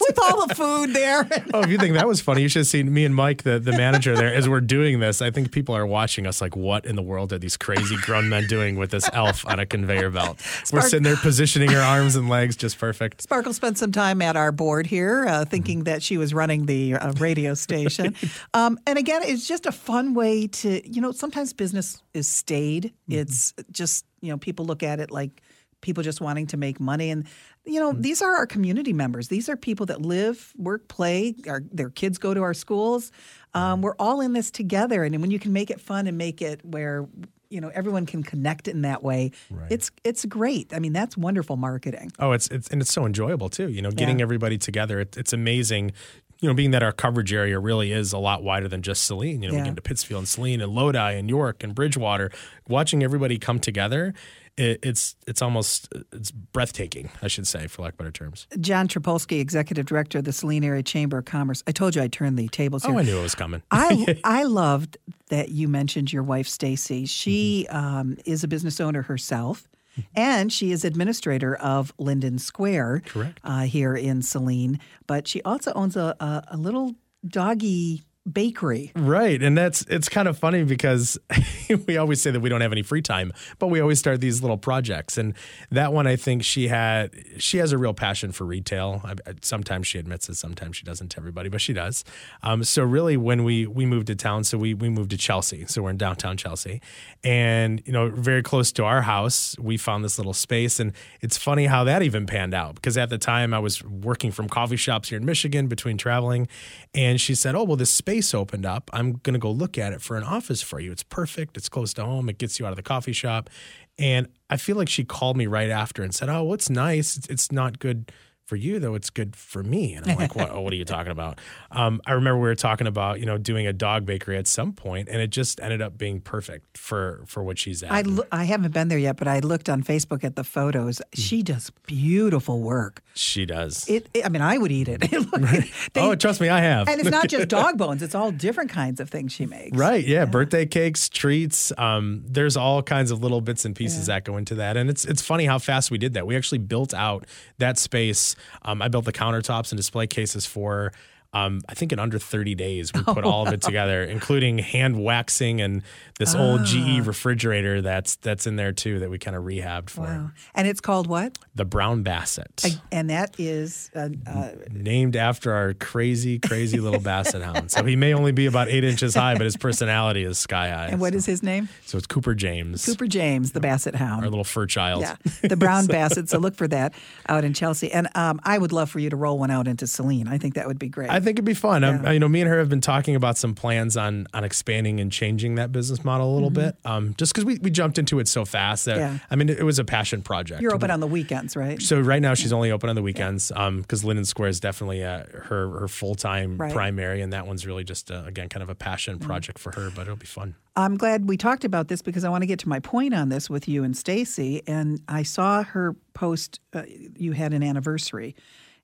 with 0.00 0.18
all 0.22 0.46
the 0.46 0.54
food 0.54 0.94
there. 0.94 1.28
Oh, 1.52 1.62
if 1.62 1.68
you 1.70 1.78
think 1.78 1.94
that 1.94 2.06
was 2.06 2.20
funny, 2.20 2.42
you 2.42 2.48
should 2.48 2.60
have 2.60 2.66
seen 2.68 2.92
me 2.92 3.04
and 3.04 3.14
Mike, 3.14 3.42
the, 3.42 3.58
the 3.58 3.72
manager 3.72 4.14
there, 4.14 4.32
as 4.32 4.48
we're 4.48 4.60
doing 4.60 5.00
this. 5.00 5.20
I 5.20 5.30
think 5.30 5.50
people 5.50 5.74
are 5.74 5.86
watching 5.86 6.26
us 6.26 6.40
like, 6.40 6.54
what 6.54 6.84
in 6.84 6.94
the 6.94 7.02
world 7.02 7.32
are 7.32 7.38
these 7.38 7.56
crazy 7.56 7.96
grown 8.02 8.28
men 8.28 8.46
doing 8.46 8.76
with 8.76 8.90
this 8.90 9.08
elf 9.12 9.44
on 9.46 9.58
a 9.58 9.66
conveyor 9.66 10.10
belt? 10.10 10.38
We're 10.72 10.82
sitting 10.82 11.02
there 11.02 11.16
positioning 11.16 11.70
her 11.70 11.80
arms 11.80 12.14
and 12.14 12.28
legs 12.28 12.56
just 12.56 12.78
perfect. 12.78 13.22
Sparkle 13.22 13.52
spent 13.52 13.78
some 13.78 13.90
time 13.90 14.22
at 14.22 14.36
our 14.36 14.52
board 14.52 14.86
here, 14.86 15.26
uh, 15.26 15.44
thinking 15.44 15.84
that 15.84 16.02
she 16.02 16.18
was 16.18 16.32
running 16.32 16.66
the 16.66 16.94
uh, 16.94 17.12
radio 17.18 17.54
station. 17.54 18.14
Um, 18.54 18.78
and 18.86 18.98
again, 18.98 19.22
it's 19.24 19.46
just 19.46 19.66
a 19.66 19.72
fun 19.72 20.14
way 20.14 20.46
to, 20.46 20.88
you 20.88 21.00
know, 21.00 21.12
sometimes 21.12 21.52
business 21.52 22.02
is 22.14 22.26
staid. 22.26 22.92
It's 23.08 23.54
just, 23.70 24.04
you 24.20 24.30
know, 24.30 24.38
people 24.38 24.64
look 24.66 24.82
at 24.82 25.00
it 25.00 25.10
like 25.10 25.42
people 25.80 26.02
just 26.02 26.20
wanting 26.20 26.46
to 26.48 26.56
make 26.58 26.78
money. 26.78 27.10
And, 27.10 27.26
you 27.64 27.80
know, 27.80 27.92
these 27.92 28.20
are 28.20 28.36
our 28.36 28.46
community 28.46 28.92
members. 28.92 29.28
These 29.28 29.48
are 29.48 29.56
people 29.56 29.86
that 29.86 30.02
live, 30.02 30.52
work, 30.58 30.88
play, 30.88 31.34
our, 31.48 31.62
their 31.72 31.88
kids 31.88 32.18
go 32.18 32.34
to 32.34 32.42
our 32.42 32.52
schools. 32.52 33.10
Um, 33.54 33.80
we're 33.80 33.94
all 33.98 34.20
in 34.20 34.34
this 34.34 34.50
together. 34.50 35.04
And 35.04 35.18
when 35.22 35.30
you 35.30 35.38
can 35.38 35.52
make 35.54 35.70
it 35.70 35.80
fun 35.80 36.06
and 36.06 36.18
make 36.18 36.42
it 36.42 36.62
where, 36.64 37.08
you 37.48 37.62
know, 37.62 37.68
everyone 37.74 38.04
can 38.04 38.22
connect 38.22 38.68
in 38.68 38.82
that 38.82 39.02
way, 39.02 39.32
it's 39.70 39.90
it's 40.04 40.24
great. 40.26 40.72
I 40.74 40.78
mean, 40.80 40.92
that's 40.92 41.16
wonderful 41.16 41.56
marketing. 41.56 42.12
Oh, 42.18 42.32
it's 42.32 42.46
it's 42.48 42.68
and 42.68 42.80
it's 42.82 42.92
so 42.92 43.06
enjoyable 43.06 43.48
too. 43.48 43.68
You 43.70 43.80
know, 43.82 43.90
getting 43.90 44.18
Yeah. 44.18 44.24
everybody 44.24 44.58
together. 44.58 45.00
It, 45.00 45.16
it's 45.16 45.32
amazing. 45.32 45.92
You 46.40 46.48
know, 46.48 46.54
being 46.54 46.70
that 46.70 46.82
our 46.82 46.92
coverage 46.92 47.32
area 47.32 47.58
really 47.58 47.92
is 47.92 48.12
a 48.12 48.18
lot 48.18 48.42
wider 48.42 48.66
than 48.66 48.80
just 48.80 49.04
Saline. 49.04 49.42
You 49.42 49.50
know, 49.50 49.56
we 49.56 49.60
get 49.60 49.68
into 49.68 49.82
Pittsfield 49.82 50.20
and 50.20 50.28
Saline 50.28 50.62
and 50.62 50.72
Lodi 50.72 51.12
and 51.12 51.28
York 51.28 51.62
and 51.62 51.74
Bridgewater. 51.74 52.30
Watching 52.66 53.02
everybody 53.02 53.38
come 53.38 53.58
together, 53.58 54.14
it, 54.56 54.80
it's 54.82 55.16
it's 55.26 55.42
almost 55.42 55.92
it's 56.12 56.30
breathtaking. 56.30 57.10
I 57.22 57.28
should 57.28 57.46
say, 57.46 57.66
for 57.66 57.82
lack 57.82 57.92
of 57.92 57.98
better 57.98 58.10
terms. 58.10 58.46
John 58.60 58.88
Trapolsky, 58.88 59.40
Executive 59.40 59.86
Director 59.86 60.18
of 60.18 60.24
the 60.24 60.32
Saline 60.32 60.64
Area 60.64 60.82
Chamber 60.82 61.18
of 61.18 61.24
Commerce. 61.24 61.62
I 61.66 61.72
told 61.72 61.96
you 61.96 62.02
I'd 62.02 62.12
turn 62.12 62.36
the 62.36 62.48
tables 62.48 62.84
here. 62.84 62.94
Oh, 62.94 62.98
I 62.98 63.02
knew 63.02 63.18
it 63.18 63.22
was 63.22 63.34
coming. 63.34 63.62
I 63.70 64.18
I 64.24 64.44
loved 64.44 64.98
that 65.28 65.50
you 65.50 65.68
mentioned 65.68 66.12
your 66.12 66.22
wife 66.22 66.48
Stacy. 66.48 67.06
She 67.06 67.66
um, 67.70 68.18
is 68.24 68.44
a 68.44 68.48
business 68.48 68.80
owner 68.80 69.02
herself, 69.02 69.68
and 70.14 70.52
she 70.52 70.72
is 70.72 70.84
administrator 70.84 71.56
of 71.56 71.92
Linden 71.98 72.38
Square, 72.38 73.02
Correct. 73.06 73.40
uh, 73.44 73.62
here 73.62 73.94
in 73.94 74.22
Saline. 74.22 74.78
But 75.06 75.26
she 75.28 75.42
also 75.42 75.72
owns 75.74 75.96
a, 75.96 76.14
a, 76.20 76.44
a 76.52 76.56
little 76.56 76.94
doggy 77.26 78.02
bakery. 78.30 78.92
Right. 78.94 79.42
And 79.42 79.56
that's 79.56 79.82
it's 79.82 80.08
kind 80.08 80.28
of 80.28 80.38
funny 80.38 80.62
because 80.64 81.18
we 81.86 81.96
always 81.96 82.20
say 82.20 82.30
that 82.30 82.40
we 82.40 82.48
don't 82.48 82.60
have 82.60 82.72
any 82.72 82.82
free 82.82 83.02
time, 83.02 83.32
but 83.58 83.68
we 83.68 83.80
always 83.80 83.98
start 83.98 84.20
these 84.20 84.42
little 84.42 84.58
projects. 84.58 85.16
And 85.18 85.34
that 85.70 85.92
one 85.92 86.06
I 86.06 86.16
think 86.16 86.44
she 86.44 86.68
had 86.68 87.12
she 87.38 87.58
has 87.58 87.72
a 87.72 87.78
real 87.78 87.94
passion 87.94 88.32
for 88.32 88.44
retail. 88.44 89.00
I, 89.04 89.12
I- 89.26 89.34
sometimes 89.42 89.86
she 89.86 89.98
admits 89.98 90.28
it, 90.28 90.36
sometimes 90.36 90.76
she 90.76 90.84
doesn't 90.84 91.08
to 91.10 91.18
everybody, 91.18 91.48
but 91.48 91.60
she 91.60 91.72
does. 91.72 92.04
Um, 92.42 92.62
so 92.64 92.82
really 92.84 93.16
when 93.16 93.42
we 93.44 93.66
we 93.66 93.86
moved 93.86 94.08
to 94.08 94.14
town, 94.14 94.44
so 94.44 94.58
we 94.58 94.74
we 94.74 94.88
moved 94.88 95.10
to 95.10 95.16
Chelsea. 95.16 95.64
So 95.66 95.82
we're 95.82 95.90
in 95.90 95.96
downtown 95.96 96.36
Chelsea. 96.36 96.80
And 97.24 97.82
you 97.86 97.92
know, 97.92 98.10
very 98.10 98.42
close 98.42 98.70
to 98.72 98.84
our 98.84 99.02
house, 99.02 99.56
we 99.58 99.76
found 99.76 100.04
this 100.04 100.18
little 100.18 100.34
space 100.34 100.78
and 100.78 100.92
it's 101.20 101.36
funny 101.36 101.66
how 101.66 101.84
that 101.84 102.02
even 102.02 102.26
panned 102.26 102.54
out 102.54 102.74
because 102.74 102.96
at 102.98 103.08
the 103.10 103.18
time 103.18 103.52
I 103.54 103.58
was 103.58 103.82
working 103.84 104.30
from 104.30 104.48
coffee 104.48 104.76
shops 104.76 105.08
here 105.08 105.18
in 105.18 105.24
Michigan 105.24 105.66
between 105.68 105.96
traveling 105.96 106.48
and 106.94 107.20
she 107.20 107.34
said, 107.34 107.54
"Oh, 107.54 107.64
well 107.64 107.76
this 107.76 107.90
space 107.90 108.19
opened 108.34 108.66
up. 108.66 108.90
I'm 108.92 109.14
going 109.22 109.34
to 109.34 109.40
go 109.40 109.50
look 109.50 109.78
at 109.78 109.92
it 109.92 110.00
for 110.00 110.16
an 110.16 110.22
office 110.22 110.62
for 110.62 110.80
you. 110.80 110.92
It's 110.92 111.02
perfect. 111.02 111.56
It's 111.56 111.68
close 111.68 111.94
to 111.94 112.04
home. 112.04 112.28
It 112.28 112.38
gets 112.38 112.58
you 112.58 112.66
out 112.66 112.72
of 112.72 112.76
the 112.76 112.82
coffee 112.82 113.12
shop." 113.12 113.50
And 113.98 114.28
I 114.48 114.56
feel 114.56 114.76
like 114.76 114.88
she 114.88 115.04
called 115.04 115.36
me 115.36 115.46
right 115.46 115.70
after 115.70 116.02
and 116.02 116.14
said, 116.14 116.28
"Oh, 116.28 116.44
what's 116.44 116.70
nice. 116.70 117.20
It's 117.28 117.52
not 117.52 117.78
good 117.78 118.10
for 118.50 118.56
you 118.56 118.78
though. 118.80 118.94
It's 118.96 119.10
good 119.10 119.34
for 119.36 119.62
me." 119.62 119.94
And 119.94 120.06
I'm 120.10 120.18
like, 120.18 120.34
"What? 120.34 120.50
what 120.62 120.72
are 120.72 120.76
you 120.76 120.84
talking 120.84 121.12
about?" 121.12 121.38
Um, 121.70 122.00
I 122.04 122.12
remember 122.12 122.38
we 122.40 122.48
were 122.48 122.54
talking 122.54 122.86
about 122.88 123.20
you 123.20 123.26
know 123.26 123.38
doing 123.38 123.66
a 123.66 123.72
dog 123.72 124.04
bakery 124.04 124.36
at 124.36 124.46
some 124.48 124.72
point, 124.72 125.08
and 125.08 125.20
it 125.22 125.30
just 125.30 125.60
ended 125.60 125.80
up 125.80 125.96
being 125.96 126.20
perfect 126.20 126.76
for 126.76 127.22
for 127.26 127.42
what 127.44 127.58
she's 127.58 127.82
at. 127.82 127.92
I, 127.92 128.02
I 128.32 128.44
haven't 128.44 128.74
been 128.74 128.88
there 128.88 128.98
yet, 128.98 129.16
but 129.16 129.28
I 129.28 129.38
looked 129.38 129.68
on 129.68 129.82
Facebook 129.82 130.24
at 130.24 130.34
the 130.36 130.44
photos. 130.44 131.00
She 131.14 131.42
does 131.42 131.70
beautiful 131.86 132.60
work. 132.60 133.02
she 133.14 133.46
does. 133.46 133.88
It, 133.88 134.08
it- 134.14 134.24
I 134.26 134.28
mean, 134.28 134.42
I 134.42 134.58
would 134.58 134.72
eat 134.72 134.88
it. 134.88 135.00
They- 135.92 136.00
oh, 136.00 136.14
trust 136.14 136.40
me, 136.40 136.48
I 136.48 136.60
have. 136.60 136.88
and 136.88 137.00
it's 137.00 137.10
not 137.10 137.28
just 137.28 137.48
dog 137.60 137.78
bones; 137.78 138.02
it's 138.02 138.14
all 138.14 138.30
different 138.32 138.70
kinds 138.70 139.00
of 139.00 139.08
things 139.10 139.32
she 139.32 139.46
makes. 139.46 139.76
Right. 139.76 140.04
Yeah. 140.06 140.24
Birthday 140.24 140.66
cakes, 140.66 141.08
treats. 141.08 141.72
Um, 141.78 142.22
there's 142.26 142.56
all 142.56 142.82
kinds 142.82 143.10
of 143.10 143.22
little 143.22 143.40
bits 143.40 143.64
and 143.64 143.74
pieces 143.76 144.06
that 144.06 144.24
go 144.24 144.36
into 144.36 144.56
that. 144.56 144.76
And 144.76 144.90
it's 144.90 145.04
it's 145.04 145.22
funny 145.22 145.44
how 145.46 145.58
fast 145.58 145.90
we 145.90 145.98
did 145.98 146.14
that. 146.14 146.26
We 146.26 146.36
actually 146.36 146.58
built 146.58 146.92
out 146.94 147.26
that 147.58 147.78
space. 147.78 148.34
Um, 148.62 148.82
I 148.82 148.88
built 148.88 149.04
the 149.04 149.12
countertops 149.12 149.72
and 149.72 149.76
display 149.76 150.06
cases 150.06 150.46
for 150.46 150.92
um, 151.32 151.60
I 151.68 151.74
think 151.74 151.92
in 151.92 151.98
under 151.98 152.18
30 152.18 152.54
days, 152.56 152.92
we 152.92 153.02
put 153.02 153.24
all 153.24 153.46
of 153.46 153.52
it 153.52 153.62
together, 153.62 154.02
including 154.02 154.58
hand 154.58 155.02
waxing 155.02 155.60
and 155.60 155.82
this 156.18 156.34
old 156.34 156.64
GE 156.64 157.06
refrigerator 157.06 157.80
that's 157.80 158.16
that's 158.16 158.46
in 158.46 158.56
there 158.56 158.72
too 158.72 158.98
that 158.98 159.10
we 159.10 159.18
kind 159.18 159.36
of 159.36 159.44
rehabbed 159.44 159.90
for 159.90 160.02
Wow. 160.02 160.30
And 160.54 160.66
it's 160.68 160.80
called 160.80 161.06
what? 161.06 161.38
the 161.54 161.64
brown 161.64 162.02
basset, 162.02 162.64
And 162.90 163.10
that 163.10 163.34
is 163.38 163.90
uh, 163.94 164.08
uh, 164.26 164.50
named 164.70 165.14
after 165.16 165.52
our 165.52 165.74
crazy, 165.74 166.38
crazy 166.38 166.78
little 166.78 167.00
basset 167.00 167.42
hound. 167.42 167.70
So 167.70 167.84
he 167.84 167.96
may 167.96 168.12
only 168.14 168.32
be 168.32 168.46
about 168.46 168.68
eight 168.68 168.82
inches 168.84 169.14
high, 169.14 169.34
but 169.34 169.42
his 169.42 169.56
personality 169.56 170.24
is 170.24 170.38
sky 170.38 170.70
high. 170.70 170.86
and 170.88 171.00
what 171.00 171.14
is 171.14 171.26
his 171.26 171.42
name? 171.42 171.68
So 171.86 171.96
it's 171.98 172.06
Cooper 172.06 172.34
James, 172.34 172.84
Cooper 172.84 173.06
James, 173.06 173.52
the 173.52 173.60
Basset 173.60 173.94
Hound. 173.94 174.24
our 174.24 174.30
little 174.30 174.44
fur 174.44 174.66
child. 174.66 175.02
Yeah, 175.02 175.16
the 175.42 175.56
brown 175.56 175.86
basset. 175.86 176.28
So 176.28 176.38
look 176.38 176.56
for 176.56 176.68
that 176.68 176.94
out 177.28 177.44
in 177.44 177.52
Chelsea. 177.54 177.92
And 177.92 178.08
um, 178.14 178.40
I 178.44 178.58
would 178.58 178.72
love 178.72 178.90
for 178.90 178.98
you 178.98 179.10
to 179.10 179.16
roll 179.16 179.38
one 179.38 179.50
out 179.50 179.68
into 179.68 179.86
Saline. 179.86 180.28
I 180.28 180.38
think 180.38 180.54
that 180.54 180.66
would 180.66 180.78
be 180.78 180.88
great. 180.88 181.10
I 181.10 181.19
think 181.20 181.36
it'd 181.36 181.44
be 181.44 181.54
fun. 181.54 181.84
Um, 181.84 182.02
Yeah. 182.04 182.10
you 182.12 182.18
know, 182.18 182.28
me 182.28 182.40
and 182.40 182.48
her 182.50 182.58
have 182.58 182.68
been 182.68 182.80
talking 182.80 183.14
about 183.16 183.38
some 183.38 183.54
plans 183.54 183.96
on 183.96 184.26
on 184.34 184.44
expanding 184.44 185.00
and 185.00 185.10
changing 185.12 185.54
that 185.56 185.72
business 185.72 186.04
model 186.04 186.32
a 186.32 186.34
little 186.34 186.50
bit. 186.50 186.76
Um, 186.84 187.14
just 187.18 187.32
because 187.32 187.44
we, 187.44 187.58
we 187.58 187.70
jumped 187.70 187.98
into 187.98 188.18
it 188.18 188.28
so 188.28 188.44
fast 188.44 188.84
that 188.86 188.96
Mm-hmm. 188.98 189.14
Yeah. 189.14 189.18
I 189.30 189.36
mean, 189.36 189.48
it, 189.48 189.58
it 189.60 189.64
was 189.64 189.78
a 189.78 189.84
passion 189.84 190.22
project. 190.22 190.60
You're 190.62 190.74
open 190.74 190.90
on 190.90 191.00
the 191.00 191.06
weekends, 191.06 191.54
right? 191.56 191.80
So 191.80 192.00
right 192.00 192.20
now 192.22 192.34
she's 192.34 192.52
only 192.52 192.70
open 192.70 192.88
on 192.90 192.96
the 192.96 193.02
weekends 193.02 193.48
because 193.48 194.04
Linden 194.04 194.24
Square 194.24 194.48
is 194.50 194.60
definitely 194.60 195.04
uh, 195.04 195.24
her 195.44 195.70
her 195.80 195.88
full 195.88 196.14
time 196.14 196.56
Right. 196.56 196.68
Mm-hmm. 196.68 196.76
primary, 196.76 197.20
and 197.22 197.32
that 197.32 197.46
one's 197.46 197.66
really 197.66 197.84
just 197.84 198.10
uh, 198.10 198.22
again 198.26 198.48
kind 198.48 198.62
of 198.62 198.68
a 198.70 198.74
passion 198.74 199.18
project 199.18 199.58
for 199.58 199.72
her. 199.76 199.90
But 199.94 200.02
it'll 200.02 200.16
be 200.16 200.26
fun. 200.26 200.54
I'm 200.76 200.96
glad 200.96 201.28
we 201.28 201.36
talked 201.36 201.64
about 201.64 201.88
this 201.88 202.00
because 202.00 202.24
I 202.24 202.28
want 202.30 202.42
to 202.42 202.46
get 202.46 202.58
to 202.60 202.68
my 202.68 202.78
point 202.80 203.12
on 203.12 203.28
this 203.28 203.50
with 203.50 203.68
you 203.68 203.84
and 203.84 203.96
Stacy. 203.96 204.62
And 204.66 205.00
I 205.08 205.24
saw 205.24 205.62
her 205.62 205.96
post. 206.14 206.60
Uh, 206.72 206.82
you 207.16 207.32
had 207.32 207.52
an 207.52 207.62
anniversary, 207.62 208.34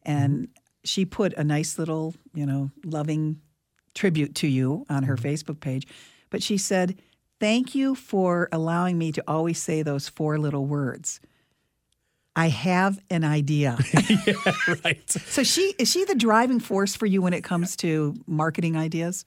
and 0.04 0.48
she 0.86 1.04
put 1.04 1.32
a 1.34 1.44
nice 1.44 1.78
little, 1.78 2.14
you 2.34 2.46
know, 2.46 2.70
loving 2.84 3.40
tribute 3.94 4.34
to 4.36 4.46
you 4.46 4.84
on 4.88 5.04
her 5.04 5.16
mm-hmm. 5.16 5.26
Facebook 5.26 5.60
page. 5.60 5.86
But 6.30 6.42
she 6.42 6.58
said, 6.58 7.00
"Thank 7.40 7.74
you 7.74 7.94
for 7.94 8.48
allowing 8.52 8.98
me 8.98 9.12
to 9.12 9.24
always 9.26 9.62
say 9.62 9.82
those 9.82 10.08
four 10.08 10.38
little 10.38 10.66
words." 10.66 11.20
I 12.38 12.48
have 12.48 12.98
an 13.08 13.24
idea. 13.24 13.78
yeah, 14.26 14.34
right. 14.84 15.10
so 15.10 15.42
she 15.42 15.74
is 15.78 15.90
she 15.90 16.04
the 16.04 16.14
driving 16.14 16.60
force 16.60 16.94
for 16.94 17.06
you 17.06 17.22
when 17.22 17.32
it 17.32 17.42
comes 17.42 17.76
to 17.76 18.14
marketing 18.26 18.76
ideas? 18.76 19.24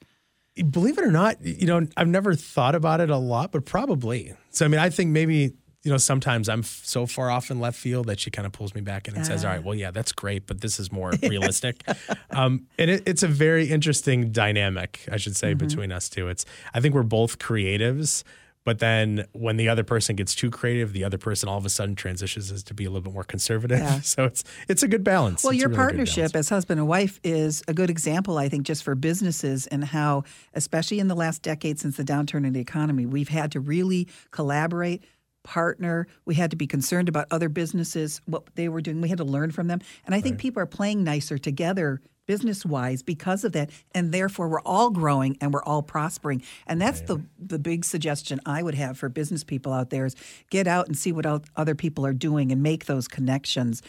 believe 0.62 0.98
it 0.98 1.04
or 1.04 1.10
not, 1.10 1.40
you 1.42 1.66
know, 1.66 1.86
I've 1.96 2.08
never 2.08 2.34
thought 2.34 2.74
about 2.74 3.00
it 3.00 3.10
a 3.10 3.16
lot, 3.16 3.52
but 3.52 3.64
probably. 3.64 4.34
So, 4.50 4.64
I 4.64 4.68
mean, 4.68 4.80
I 4.80 4.90
think 4.90 5.10
maybe, 5.10 5.52
you 5.82 5.90
know, 5.90 5.96
sometimes 5.96 6.48
I'm 6.48 6.60
f- 6.60 6.80
so 6.84 7.06
far 7.06 7.30
off 7.30 7.50
in 7.50 7.58
left 7.58 7.78
field 7.78 8.06
that 8.08 8.20
she 8.20 8.30
kind 8.30 8.44
of 8.44 8.52
pulls 8.52 8.74
me 8.74 8.80
back 8.82 9.08
in 9.08 9.16
and 9.16 9.24
says, 9.24 9.44
all 9.44 9.50
right, 9.50 9.64
well, 9.64 9.74
yeah, 9.74 9.90
that's 9.90 10.12
great, 10.12 10.46
but 10.46 10.60
this 10.60 10.78
is 10.78 10.92
more 10.92 11.12
realistic. 11.22 11.82
um, 12.30 12.66
and 12.78 12.90
it, 12.90 13.02
it's 13.06 13.22
a 13.22 13.28
very 13.28 13.68
interesting 13.70 14.30
dynamic, 14.30 15.06
I 15.10 15.16
should 15.16 15.36
say, 15.36 15.54
between 15.54 15.90
us 15.90 16.08
two. 16.10 16.28
It's, 16.28 16.44
I 16.74 16.80
think 16.80 16.94
we're 16.94 17.02
both 17.02 17.38
creatives. 17.38 18.24
But 18.62 18.78
then 18.78 19.24
when 19.32 19.56
the 19.56 19.70
other 19.70 19.82
person 19.82 20.16
gets 20.16 20.34
too 20.34 20.50
creative, 20.50 20.92
the 20.92 21.02
other 21.02 21.16
person 21.16 21.48
all 21.48 21.56
of 21.56 21.64
a 21.64 21.70
sudden 21.70 21.94
transitions 21.94 22.52
as 22.52 22.62
to 22.64 22.74
be 22.74 22.84
a 22.84 22.90
little 22.90 23.00
bit 23.00 23.14
more 23.14 23.24
conservative. 23.24 23.78
Yeah. 23.78 24.00
So 24.02 24.24
it's 24.24 24.44
it's 24.68 24.82
a 24.82 24.88
good 24.88 25.02
balance. 25.02 25.42
Well, 25.42 25.52
It's 25.52 25.60
your 25.60 25.70
really 25.70 25.78
partnership 25.78 26.36
as 26.36 26.50
husband 26.50 26.78
and 26.78 26.86
wife 26.86 27.18
is 27.24 27.62
a 27.68 27.72
good 27.72 27.88
example, 27.88 28.36
I 28.36 28.50
think, 28.50 28.64
just 28.66 28.82
for 28.84 28.94
businesses 28.94 29.66
and 29.68 29.82
how, 29.82 30.24
especially 30.52 30.98
in 31.00 31.08
the 31.08 31.14
last 31.14 31.40
decade 31.40 31.78
since 31.80 31.96
the 31.96 32.04
downturn 32.04 32.46
in 32.46 32.52
the 32.52 32.60
economy, 32.60 33.06
we've 33.06 33.30
had 33.30 33.50
to 33.52 33.60
really 33.60 34.08
collaborate, 34.30 35.02
partner. 35.42 36.06
We 36.24 36.34
had 36.34 36.50
to 36.50 36.56
be 36.56 36.66
concerned 36.66 37.08
about 37.08 37.26
other 37.30 37.48
businesses, 37.48 38.20
what 38.26 38.54
they 38.54 38.68
were 38.68 38.80
doing. 38.80 39.00
We 39.00 39.08
had 39.08 39.18
to 39.18 39.24
learn 39.24 39.50
from 39.50 39.68
them. 39.68 39.80
And 40.06 40.14
I 40.14 40.20
think 40.20 40.38
people 40.38 40.62
are 40.62 40.66
playing 40.66 41.04
nicer 41.04 41.38
together 41.38 42.00
business 42.26 42.64
wise 42.64 43.02
because 43.02 43.42
of 43.42 43.50
that 43.50 43.70
and 43.92 44.12
therefore 44.12 44.48
we're 44.48 44.60
all 44.60 44.90
growing 44.90 45.36
and 45.40 45.52
we're 45.52 45.64
all 45.64 45.82
prospering 45.82 46.40
and 46.64 46.80
that's 46.80 47.00
the 47.00 47.20
the 47.40 47.58
big 47.58 47.84
suggestion 47.84 48.38
i 48.46 48.62
would 48.62 48.76
have 48.76 48.96
for 48.96 49.08
business 49.08 49.42
people 49.42 49.72
out 49.72 49.90
there 49.90 50.06
is 50.06 50.14
get 50.48 50.68
out 50.68 50.86
and 50.86 50.96
see 50.96 51.10
what 51.10 51.26
other 51.56 51.74
people 51.74 52.06
are 52.06 52.12
doing 52.12 52.52
and 52.52 52.62
make 52.62 52.86
those 52.86 53.08
connections 53.08 53.82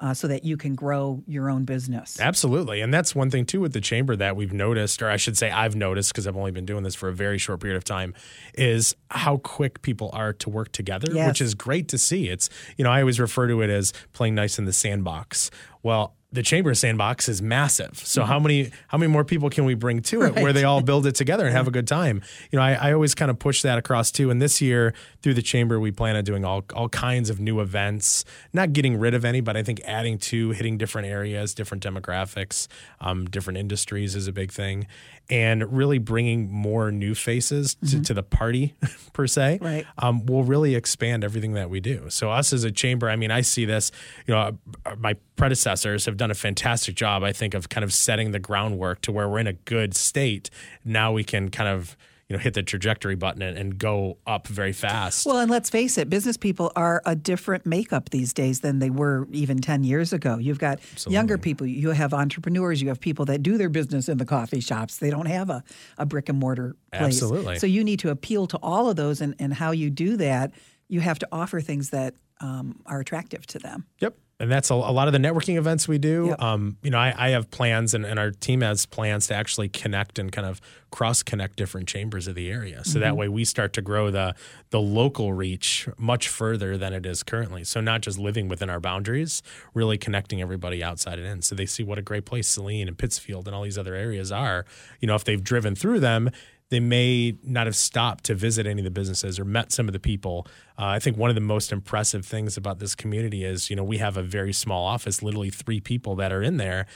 uh, 0.00 0.14
so 0.14 0.28
that 0.28 0.44
you 0.44 0.56
can 0.56 0.74
grow 0.74 1.22
your 1.26 1.50
own 1.50 1.64
business. 1.64 2.20
Absolutely. 2.20 2.80
And 2.80 2.94
that's 2.94 3.14
one 3.14 3.30
thing 3.30 3.44
too 3.44 3.60
with 3.60 3.72
the 3.72 3.80
chamber 3.80 4.14
that 4.16 4.36
we've 4.36 4.52
noticed, 4.52 5.02
or 5.02 5.10
I 5.10 5.16
should 5.16 5.36
say 5.36 5.50
I've 5.50 5.74
noticed 5.74 6.12
because 6.12 6.26
I've 6.26 6.36
only 6.36 6.52
been 6.52 6.66
doing 6.66 6.84
this 6.84 6.94
for 6.94 7.08
a 7.08 7.12
very 7.12 7.38
short 7.38 7.60
period 7.60 7.76
of 7.76 7.84
time, 7.84 8.14
is 8.54 8.94
how 9.10 9.38
quick 9.38 9.82
people 9.82 10.10
are 10.12 10.32
to 10.34 10.50
work 10.50 10.70
together, 10.72 11.08
Yes. 11.12 11.28
which 11.28 11.40
is 11.40 11.54
great 11.54 11.88
to 11.88 11.98
see. 11.98 12.28
It's, 12.28 12.48
you 12.76 12.84
know, 12.84 12.90
I 12.90 13.00
always 13.00 13.18
refer 13.18 13.48
to 13.48 13.60
it 13.62 13.70
as 13.70 13.92
playing 14.12 14.34
nice 14.34 14.58
in 14.58 14.64
the 14.66 14.72
sandbox. 14.72 15.50
Well, 15.82 16.14
the 16.30 16.42
chamber 16.42 16.74
sandbox 16.74 17.26
is 17.26 17.40
massive. 17.40 17.98
So 17.98 18.24
how 18.24 18.38
many 18.38 18.70
how 18.88 18.98
many 18.98 19.10
more 19.10 19.24
people 19.24 19.48
can 19.48 19.64
we 19.64 19.74
bring 19.74 20.02
to 20.02 20.22
it 20.22 20.34
where 20.36 20.52
they 20.52 20.64
all 20.64 20.82
build 20.82 21.06
it 21.06 21.14
together 21.14 21.46
and 21.46 21.56
have 21.56 21.66
a 21.66 21.70
good 21.70 21.88
time? 21.88 22.20
You 22.50 22.58
know, 22.58 22.62
I, 22.62 22.72
I 22.74 22.92
always 22.92 23.14
kind 23.14 23.30
of 23.30 23.38
push 23.38 23.62
that 23.62 23.78
across 23.78 24.10
too. 24.10 24.30
And 24.30 24.40
this 24.40 24.60
year 24.60 24.92
through 25.22 25.34
the 25.34 25.42
chamber, 25.42 25.80
we 25.80 25.90
plan 25.90 26.16
on 26.16 26.24
doing 26.24 26.44
all 26.44 26.64
all 26.74 26.90
kinds 26.90 27.30
of 27.30 27.40
new 27.40 27.60
events, 27.60 28.26
not 28.52 28.74
getting 28.74 28.98
rid 28.98 29.14
of 29.14 29.24
any, 29.24 29.40
but 29.40 29.56
I 29.56 29.62
think 29.62 29.80
adding 29.86 30.18
to, 30.18 30.50
hitting 30.50 30.76
different 30.76 31.08
areas, 31.08 31.54
different 31.54 31.82
demographics, 31.82 32.68
um, 33.00 33.24
different 33.24 33.58
industries 33.58 34.14
is 34.14 34.26
a 34.26 34.32
big 34.32 34.52
thing, 34.52 34.86
and 35.30 35.70
really 35.76 35.98
bringing 35.98 36.50
more 36.50 36.90
new 36.90 37.14
faces 37.14 37.76
to, 37.86 38.00
to 38.02 38.14
the 38.14 38.22
party 38.22 38.74
per 39.12 39.26
se. 39.26 39.58
Right. 39.60 39.86
Um, 39.98 40.24
will 40.24 40.44
really 40.44 40.74
expand 40.74 41.22
everything 41.22 41.52
that 41.54 41.68
we 41.68 41.80
do. 41.80 42.08
So 42.08 42.30
us 42.30 42.52
as 42.52 42.64
a 42.64 42.70
chamber, 42.70 43.10
I 43.10 43.16
mean, 43.16 43.30
I 43.30 43.42
see 43.42 43.64
this. 43.64 43.90
You 44.26 44.34
know, 44.34 44.58
uh, 44.86 44.96
my 44.98 45.16
predecessors 45.36 46.06
have 46.06 46.16
done 46.16 46.30
a 46.30 46.34
fantastic 46.34 46.94
job. 46.94 47.22
I 47.22 47.32
think 47.32 47.54
of 47.54 47.68
kind 47.68 47.84
of 47.84 47.92
setting 47.92 48.32
the 48.32 48.38
groundwork 48.38 49.02
to 49.02 49.12
where 49.12 49.28
we're 49.28 49.40
in 49.40 49.46
a 49.46 49.52
good 49.52 49.94
state. 49.94 50.48
Now 50.84 51.12
we 51.12 51.24
can 51.24 51.50
kind 51.50 51.68
of 51.68 51.96
you 52.28 52.36
know 52.36 52.42
hit 52.42 52.54
the 52.54 52.62
trajectory 52.62 53.14
button 53.14 53.40
and, 53.40 53.56
and 53.56 53.78
go 53.78 54.18
up 54.26 54.46
very 54.46 54.72
fast. 54.72 55.24
Well, 55.24 55.38
and 55.38 55.50
let's 55.50 55.70
face 55.70 55.96
it, 55.96 56.10
business 56.10 56.36
people 56.36 56.70
are 56.76 57.00
a 57.06 57.16
different 57.16 57.64
makeup 57.64 58.10
these 58.10 58.32
days 58.34 58.60
than 58.60 58.80
they 58.80 58.90
were 58.90 59.26
even 59.32 59.60
10 59.60 59.82
years 59.82 60.12
ago. 60.12 60.36
You've 60.36 60.58
got 60.58 60.78
younger 61.06 61.38
people, 61.38 61.66
you 61.66 61.90
have 61.90 62.12
entrepreneurs, 62.12 62.82
you 62.82 62.88
have 62.88 63.00
people 63.00 63.24
that 63.26 63.42
do 63.42 63.56
their 63.56 63.70
business 63.70 64.08
in 64.08 64.18
the 64.18 64.26
coffee 64.26 64.60
shops. 64.60 64.98
They 64.98 65.10
don't 65.10 65.26
have 65.26 65.48
a, 65.48 65.64
a 65.96 66.04
brick 66.04 66.28
and 66.28 66.38
mortar 66.38 66.76
place. 66.92 67.22
Absolutely. 67.22 67.58
So 67.58 67.66
you 67.66 67.82
need 67.82 68.00
to 68.00 68.10
appeal 68.10 68.46
to 68.48 68.58
all 68.62 68.90
of 68.90 68.96
those, 68.96 69.20
and, 69.22 69.34
and 69.38 69.54
how 69.54 69.70
you 69.70 69.88
do 69.88 70.16
that, 70.18 70.52
you 70.88 71.00
have 71.00 71.18
to 71.20 71.28
offer 71.32 71.60
things 71.60 71.90
that 71.90 72.14
um, 72.40 72.80
are 72.86 73.00
attractive 73.00 73.46
to 73.48 73.58
them. 73.58 73.86
Yep. 74.00 74.16
And 74.40 74.50
that's 74.52 74.70
a, 74.70 74.74
a 74.74 74.92
lot 74.92 75.08
of 75.08 75.12
the 75.12 75.18
networking 75.18 75.56
events 75.56 75.88
we 75.88 75.98
do. 75.98 76.26
Yep. 76.28 76.42
Um, 76.42 76.76
you 76.82 76.90
know, 76.90 76.98
I, 76.98 77.12
I 77.16 77.28
have 77.30 77.50
plans 77.50 77.92
and, 77.92 78.06
and 78.06 78.20
our 78.20 78.30
team 78.30 78.60
has 78.60 78.86
plans 78.86 79.26
to 79.28 79.34
actually 79.34 79.68
connect 79.68 80.18
and 80.18 80.30
kind 80.30 80.46
of 80.46 80.60
cross 80.90 81.22
connect 81.22 81.56
different 81.56 81.88
chambers 81.88 82.28
of 82.28 82.34
the 82.34 82.50
area. 82.50 82.84
So 82.84 82.98
that 83.00 83.16
way 83.16 83.28
we 83.28 83.44
start 83.44 83.72
to 83.74 83.82
grow 83.82 84.10
the 84.10 84.34
the 84.70 84.80
local 84.80 85.32
reach 85.32 85.88
much 85.98 86.28
further 86.28 86.78
than 86.78 86.92
it 86.92 87.04
is 87.04 87.22
currently. 87.22 87.64
So 87.64 87.80
not 87.80 88.00
just 88.00 88.18
living 88.18 88.48
within 88.48 88.70
our 88.70 88.80
boundaries, 88.80 89.42
really 89.74 89.98
connecting 89.98 90.40
everybody 90.40 90.82
outside 90.82 91.18
and 91.18 91.26
in. 91.26 91.42
So 91.42 91.54
they 91.54 91.66
see 91.66 91.82
what 91.82 91.98
a 91.98 92.02
great 92.02 92.24
place 92.24 92.48
Saline 92.48 92.88
and 92.88 92.96
Pittsfield 92.96 93.46
and 93.48 93.54
all 93.54 93.62
these 93.64 93.78
other 93.78 93.94
areas 93.94 94.30
are. 94.30 94.64
You 95.00 95.08
know, 95.08 95.14
if 95.14 95.24
they've 95.24 95.42
driven 95.42 95.74
through 95.74 96.00
them, 96.00 96.30
they 96.70 96.80
may 96.80 97.36
not 97.42 97.66
have 97.66 97.76
stopped 97.76 98.24
to 98.24 98.34
visit 98.34 98.66
any 98.66 98.80
of 98.80 98.84
the 98.84 98.90
businesses 98.90 99.38
or 99.38 99.44
met 99.44 99.72
some 99.72 99.88
of 99.88 99.92
the 99.92 99.98
people. 99.98 100.46
Uh, 100.78 100.86
I 100.86 100.98
think 100.98 101.16
one 101.16 101.30
of 101.30 101.34
the 101.34 101.40
most 101.40 101.72
impressive 101.72 102.26
things 102.26 102.56
about 102.56 102.78
this 102.78 102.94
community 102.94 103.44
is, 103.44 103.70
you 103.70 103.76
know, 103.76 103.84
we 103.84 103.98
have 103.98 104.16
a 104.16 104.22
very 104.22 104.52
small 104.52 104.84
office, 104.84 105.22
literally 105.22 105.50
three 105.50 105.80
people 105.80 106.14
that 106.16 106.32
are 106.32 106.42
in 106.42 106.58
there. 106.58 106.86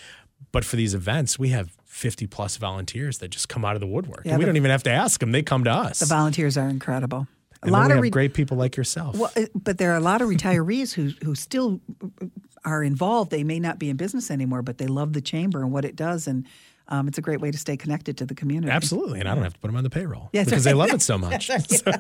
But 0.51 0.65
for 0.65 0.77
these 0.77 0.93
events, 0.93 1.39
we 1.39 1.49
have 1.51 1.71
50 1.85 2.27
plus 2.27 2.57
volunteers 2.57 3.19
that 3.19 3.29
just 3.29 3.49
come 3.49 3.65
out 3.65 3.75
of 3.75 3.81
the 3.81 3.87
woodwork. 3.87 4.23
Yeah, 4.25 4.33
and 4.33 4.39
we 4.39 4.45
don't 4.45 4.57
even 4.57 4.71
have 4.71 4.83
to 4.83 4.91
ask 4.91 5.21
them, 5.21 5.33
they 5.33 5.43
come 5.43 5.65
to 5.65 5.71
us. 5.71 6.01
The 6.01 6.07
volunteers 6.07 6.59
are 6.59 6.69
incredible. 6.69 7.27
A 7.63 7.67
and 7.67 7.73
then 7.75 7.81
lot 7.81 7.87
we 7.87 7.93
of 7.93 7.97
have 7.97 8.03
re- 8.03 8.11
great 8.11 8.35
people 8.35 8.57
like 8.57 8.77
yourself. 8.77 9.17
Well, 9.17 9.31
uh, 9.37 9.47
but 9.55 9.79
there 9.79 9.93
are 9.93 9.97
a 9.97 10.01
lot 10.01 10.21
of 10.21 10.29
retirees 10.29 10.93
who 10.93 11.13
who 11.25 11.37
still 11.37 11.81
are 12.65 12.83
involved. 12.83 13.31
They 13.31 13.45
may 13.45 13.61
not 13.61 13.79
be 13.79 13.89
in 13.89 13.97
business 13.97 14.33
anymore, 14.33 14.63
but 14.63 14.79
they 14.79 14.89
love 14.89 15.13
the 15.13 15.21
chamber 15.21 15.63
and 15.63 15.71
what 15.71 15.85
it 15.85 15.95
does, 15.95 16.27
and 16.27 16.45
um, 16.89 17.09
it's 17.09 17.19
a 17.19 17.23
great 17.23 17.41
way 17.41 17.51
to 17.51 17.59
stay 17.59 17.77
connected 17.77 18.17
to 18.19 18.27
the 18.27 18.35
community. 18.35 18.71
Absolutely. 18.73 19.21
And 19.21 19.29
I 19.29 19.35
don't 19.35 19.45
have 19.45 19.55
to 19.55 19.59
put 19.61 19.69
them 19.69 19.77
on 19.77 19.85
the 19.85 19.91
payroll 19.91 20.29
that's 20.33 20.49
because 20.49 20.67
right. 20.67 20.73
they 20.73 20.75
love 20.75 20.93
it 20.93 21.03
so 21.03 21.17
much. 21.19 21.51
So- 21.69 21.93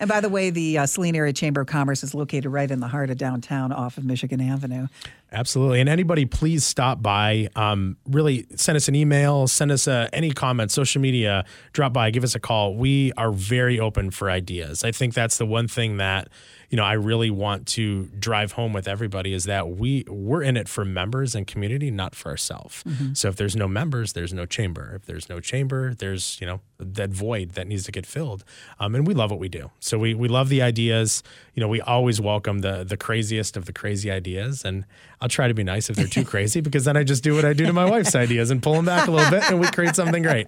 And 0.00 0.08
by 0.08 0.20
the 0.20 0.28
way, 0.28 0.50
the 0.50 0.78
uh, 0.78 0.86
Saline 0.86 1.16
Area 1.16 1.32
Chamber 1.32 1.62
of 1.62 1.66
Commerce 1.66 2.02
is 2.02 2.14
located 2.14 2.46
right 2.46 2.70
in 2.70 2.80
the 2.80 2.88
heart 2.88 3.10
of 3.10 3.18
downtown, 3.18 3.72
off 3.72 3.98
of 3.98 4.04
Michigan 4.04 4.40
Avenue. 4.40 4.86
Absolutely. 5.32 5.80
And 5.80 5.88
anybody, 5.88 6.24
please 6.26 6.64
stop 6.64 7.02
by. 7.02 7.48
Um, 7.56 7.96
really 8.06 8.46
send 8.56 8.76
us 8.76 8.88
an 8.88 8.94
email, 8.94 9.46
send 9.48 9.70
us 9.72 9.88
uh, 9.88 10.08
any 10.12 10.30
comments, 10.30 10.74
social 10.74 11.00
media, 11.00 11.44
drop 11.72 11.92
by, 11.92 12.10
give 12.10 12.24
us 12.24 12.34
a 12.34 12.40
call. 12.40 12.74
We 12.76 13.12
are 13.16 13.32
very 13.32 13.80
open 13.80 14.10
for 14.10 14.30
ideas. 14.30 14.84
I 14.84 14.92
think 14.92 15.14
that's 15.14 15.38
the 15.38 15.46
one 15.46 15.68
thing 15.68 15.96
that, 15.96 16.28
you 16.72 16.76
know, 16.76 16.84
I 16.84 16.94
really 16.94 17.30
want 17.30 17.66
to 17.68 18.06
drive 18.18 18.52
home 18.52 18.72
with 18.72 18.88
everybody 18.88 19.34
is 19.34 19.44
that 19.44 19.68
we 19.68 20.04
we're 20.08 20.42
in 20.42 20.56
it 20.56 20.70
for 20.70 20.86
members 20.86 21.34
and 21.34 21.46
community, 21.46 21.90
not 21.90 22.14
for 22.14 22.30
ourselves. 22.30 22.82
So 23.12 23.28
if 23.28 23.36
there's 23.36 23.54
no 23.54 23.68
members, 23.68 24.14
there's 24.14 24.32
no 24.32 24.46
chamber. 24.46 24.94
If 24.96 25.04
there's 25.04 25.28
no 25.28 25.38
chamber, 25.38 25.92
there's, 25.92 26.38
you 26.40 26.46
know, 26.46 26.60
that 26.78 27.10
void 27.10 27.50
that 27.50 27.66
needs 27.66 27.84
to 27.84 27.92
get 27.92 28.06
filled. 28.06 28.42
Um, 28.80 28.94
and 28.94 29.06
we 29.06 29.12
love 29.12 29.30
what 29.30 29.38
we 29.38 29.50
do. 29.50 29.70
So 29.80 29.98
we, 29.98 30.14
we 30.14 30.28
love 30.28 30.48
the 30.48 30.62
ideas. 30.62 31.22
You 31.52 31.60
know, 31.60 31.68
we 31.68 31.82
always 31.82 32.22
welcome 32.22 32.60
the 32.60 32.84
the 32.84 32.96
craziest 32.96 33.58
of 33.58 33.66
the 33.66 33.74
crazy 33.74 34.10
ideas. 34.10 34.64
And 34.64 34.86
I'll 35.20 35.28
try 35.28 35.48
to 35.48 35.54
be 35.54 35.64
nice 35.64 35.90
if 35.90 35.96
they're 35.96 36.06
too 36.06 36.24
crazy 36.34 36.62
because 36.62 36.86
then 36.86 36.96
I 36.96 37.04
just 37.04 37.22
do 37.22 37.34
what 37.34 37.44
I 37.44 37.52
do 37.52 37.66
to 37.66 37.74
my 37.74 37.84
wife's 37.84 38.14
ideas 38.14 38.50
and 38.50 38.62
pull 38.62 38.72
them 38.72 38.86
back 38.86 39.08
a 39.08 39.10
little 39.10 39.30
bit 39.30 39.44
and 39.50 39.60
we 39.60 39.66
create 39.66 39.94
something 39.94 40.22
great. 40.22 40.46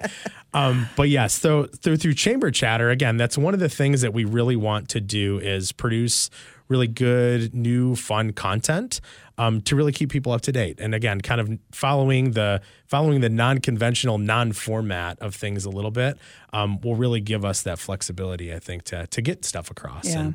Um, 0.54 0.88
but 0.96 1.08
yes, 1.08 1.34
so 1.34 1.64
through 1.64 1.96
through 1.96 2.14
chamber 2.14 2.50
chatter, 2.50 2.90
again, 2.90 3.16
that's 3.16 3.36
one 3.36 3.54
of 3.54 3.60
the 3.60 3.68
things 3.68 4.00
that 4.00 4.14
we 4.14 4.24
really 4.24 4.56
want 4.56 4.88
to 4.90 5.00
do 5.00 5.38
is 5.38 5.72
produce 5.72 6.30
really 6.68 6.86
good, 6.88 7.54
new, 7.54 7.94
fun 7.94 8.32
content 8.32 9.00
um, 9.36 9.60
to 9.60 9.76
really 9.76 9.92
keep 9.92 10.10
people 10.10 10.32
up 10.32 10.40
to 10.40 10.52
date. 10.52 10.80
And 10.80 10.94
again, 10.94 11.20
kind 11.20 11.40
of 11.40 11.50
following 11.72 12.30
the 12.30 12.62
following 12.86 13.20
the 13.20 13.28
non-conventional, 13.28 14.16
non-format 14.18 15.18
of 15.18 15.34
things 15.34 15.66
a 15.66 15.70
little 15.70 15.90
bit 15.90 16.16
um, 16.52 16.80
will 16.80 16.96
really 16.96 17.20
give 17.20 17.44
us 17.44 17.62
that 17.62 17.78
flexibility, 17.78 18.54
I 18.54 18.60
think, 18.60 18.84
to 18.84 19.06
to 19.08 19.20
get 19.20 19.44
stuff 19.44 19.70
across. 19.70 20.06
Yeah. 20.06 20.20
And 20.20 20.34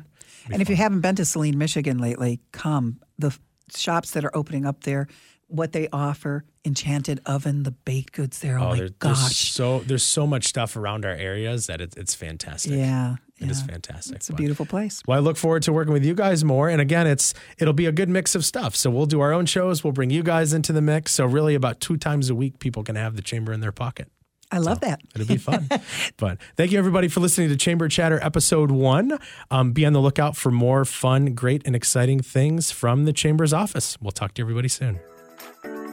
And 0.52 0.62
if 0.62 0.68
you 0.68 0.76
haven't 0.76 1.00
been 1.00 1.16
to 1.16 1.24
Saline, 1.24 1.58
Michigan 1.58 1.98
lately, 1.98 2.40
come. 2.52 3.00
The 3.18 3.36
shops 3.74 4.12
that 4.12 4.24
are 4.24 4.36
opening 4.36 4.66
up 4.66 4.84
there, 4.84 5.08
what 5.50 5.72
they 5.72 5.88
offer, 5.92 6.44
Enchanted 6.64 7.20
Oven, 7.26 7.62
the 7.64 7.70
baked 7.70 8.12
goods 8.12 8.38
there. 8.40 8.58
Oh, 8.58 8.70
my 8.70 8.76
there- 8.76 8.88
there's 9.00 9.20
gosh. 9.22 9.52
so 9.52 9.80
there's 9.80 10.04
so 10.04 10.26
much 10.26 10.46
stuff 10.46 10.76
around 10.76 11.04
our 11.04 11.12
areas 11.12 11.66
that 11.66 11.80
it, 11.80 11.94
it's 11.96 12.14
fantastic. 12.14 12.72
Yeah. 12.72 13.16
It 13.38 13.50
is 13.50 13.60
yeah. 13.60 13.68
fantastic. 13.68 14.16
It's 14.16 14.28
a 14.28 14.34
beautiful 14.34 14.66
place. 14.66 15.02
Well, 15.06 15.16
I 15.16 15.20
look 15.20 15.38
forward 15.38 15.62
to 15.62 15.72
working 15.72 15.94
with 15.94 16.04
you 16.04 16.14
guys 16.14 16.44
more. 16.44 16.68
And 16.68 16.78
again, 16.78 17.06
it's 17.06 17.32
it'll 17.58 17.72
be 17.72 17.86
a 17.86 17.92
good 17.92 18.10
mix 18.10 18.34
of 18.34 18.44
stuff. 18.44 18.76
So 18.76 18.90
we'll 18.90 19.06
do 19.06 19.20
our 19.20 19.32
own 19.32 19.46
shows. 19.46 19.82
We'll 19.82 19.94
bring 19.94 20.10
you 20.10 20.22
guys 20.22 20.52
into 20.52 20.74
the 20.74 20.82
mix. 20.82 21.12
So 21.12 21.24
really, 21.24 21.54
about 21.54 21.80
two 21.80 21.96
times 21.96 22.28
a 22.28 22.34
week, 22.34 22.58
people 22.58 22.82
can 22.84 22.96
have 22.96 23.16
the 23.16 23.22
chamber 23.22 23.52
in 23.54 23.60
their 23.60 23.72
pocket. 23.72 24.08
I 24.52 24.58
love 24.58 24.80
that. 24.80 25.00
It'll 25.14 25.26
be 25.26 25.36
fun. 25.36 25.68
but 26.16 26.38
thank 26.56 26.72
you 26.72 26.78
everybody 26.78 27.08
for 27.08 27.20
listening 27.20 27.48
to 27.50 27.56
Chamber 27.56 27.88
Chatter 27.88 28.18
episode 28.22 28.70
one. 28.70 29.18
Um, 29.50 29.72
be 29.72 29.86
on 29.86 29.92
the 29.92 30.00
lookout 30.00 30.36
for 30.36 30.50
more 30.50 30.84
fun, 30.84 31.34
great, 31.34 31.62
and 31.64 31.76
exciting 31.76 32.20
things 32.20 32.70
from 32.70 33.04
the 33.04 33.12
Chamber's 33.12 33.52
office. 33.52 33.96
We'll 34.00 34.10
talk 34.10 34.34
to 34.34 34.42
everybody 34.42 34.68
soon. 34.68 35.00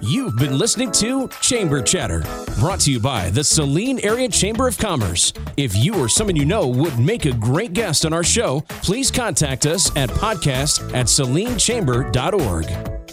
You've 0.02 0.38
been 0.38 0.58
listening 0.58 0.92
to 0.94 1.28
Chamber 1.42 1.82
Chatter, 1.82 2.24
brought 2.60 2.80
to 2.82 2.92
you 2.92 3.00
by 3.00 3.30
the 3.32 3.44
Saline 3.44 4.00
Area 4.04 4.30
Chamber 4.30 4.68
of 4.68 4.78
Commerce. 4.78 5.34
If 5.58 5.76
you 5.76 5.96
or 5.96 6.08
someone 6.08 6.36
you 6.36 6.46
know 6.46 6.68
would 6.68 7.00
make 7.00 7.26
a 7.26 7.34
great 7.34 7.74
guest 7.74 8.06
on 8.06 8.14
our 8.14 8.24
show, 8.24 8.62
please 8.84 9.10
contact 9.10 9.66
us 9.66 9.96
at 9.96 10.10
podcast 10.10 10.94
at 10.94 11.08
salinechamber.org. 11.08 13.07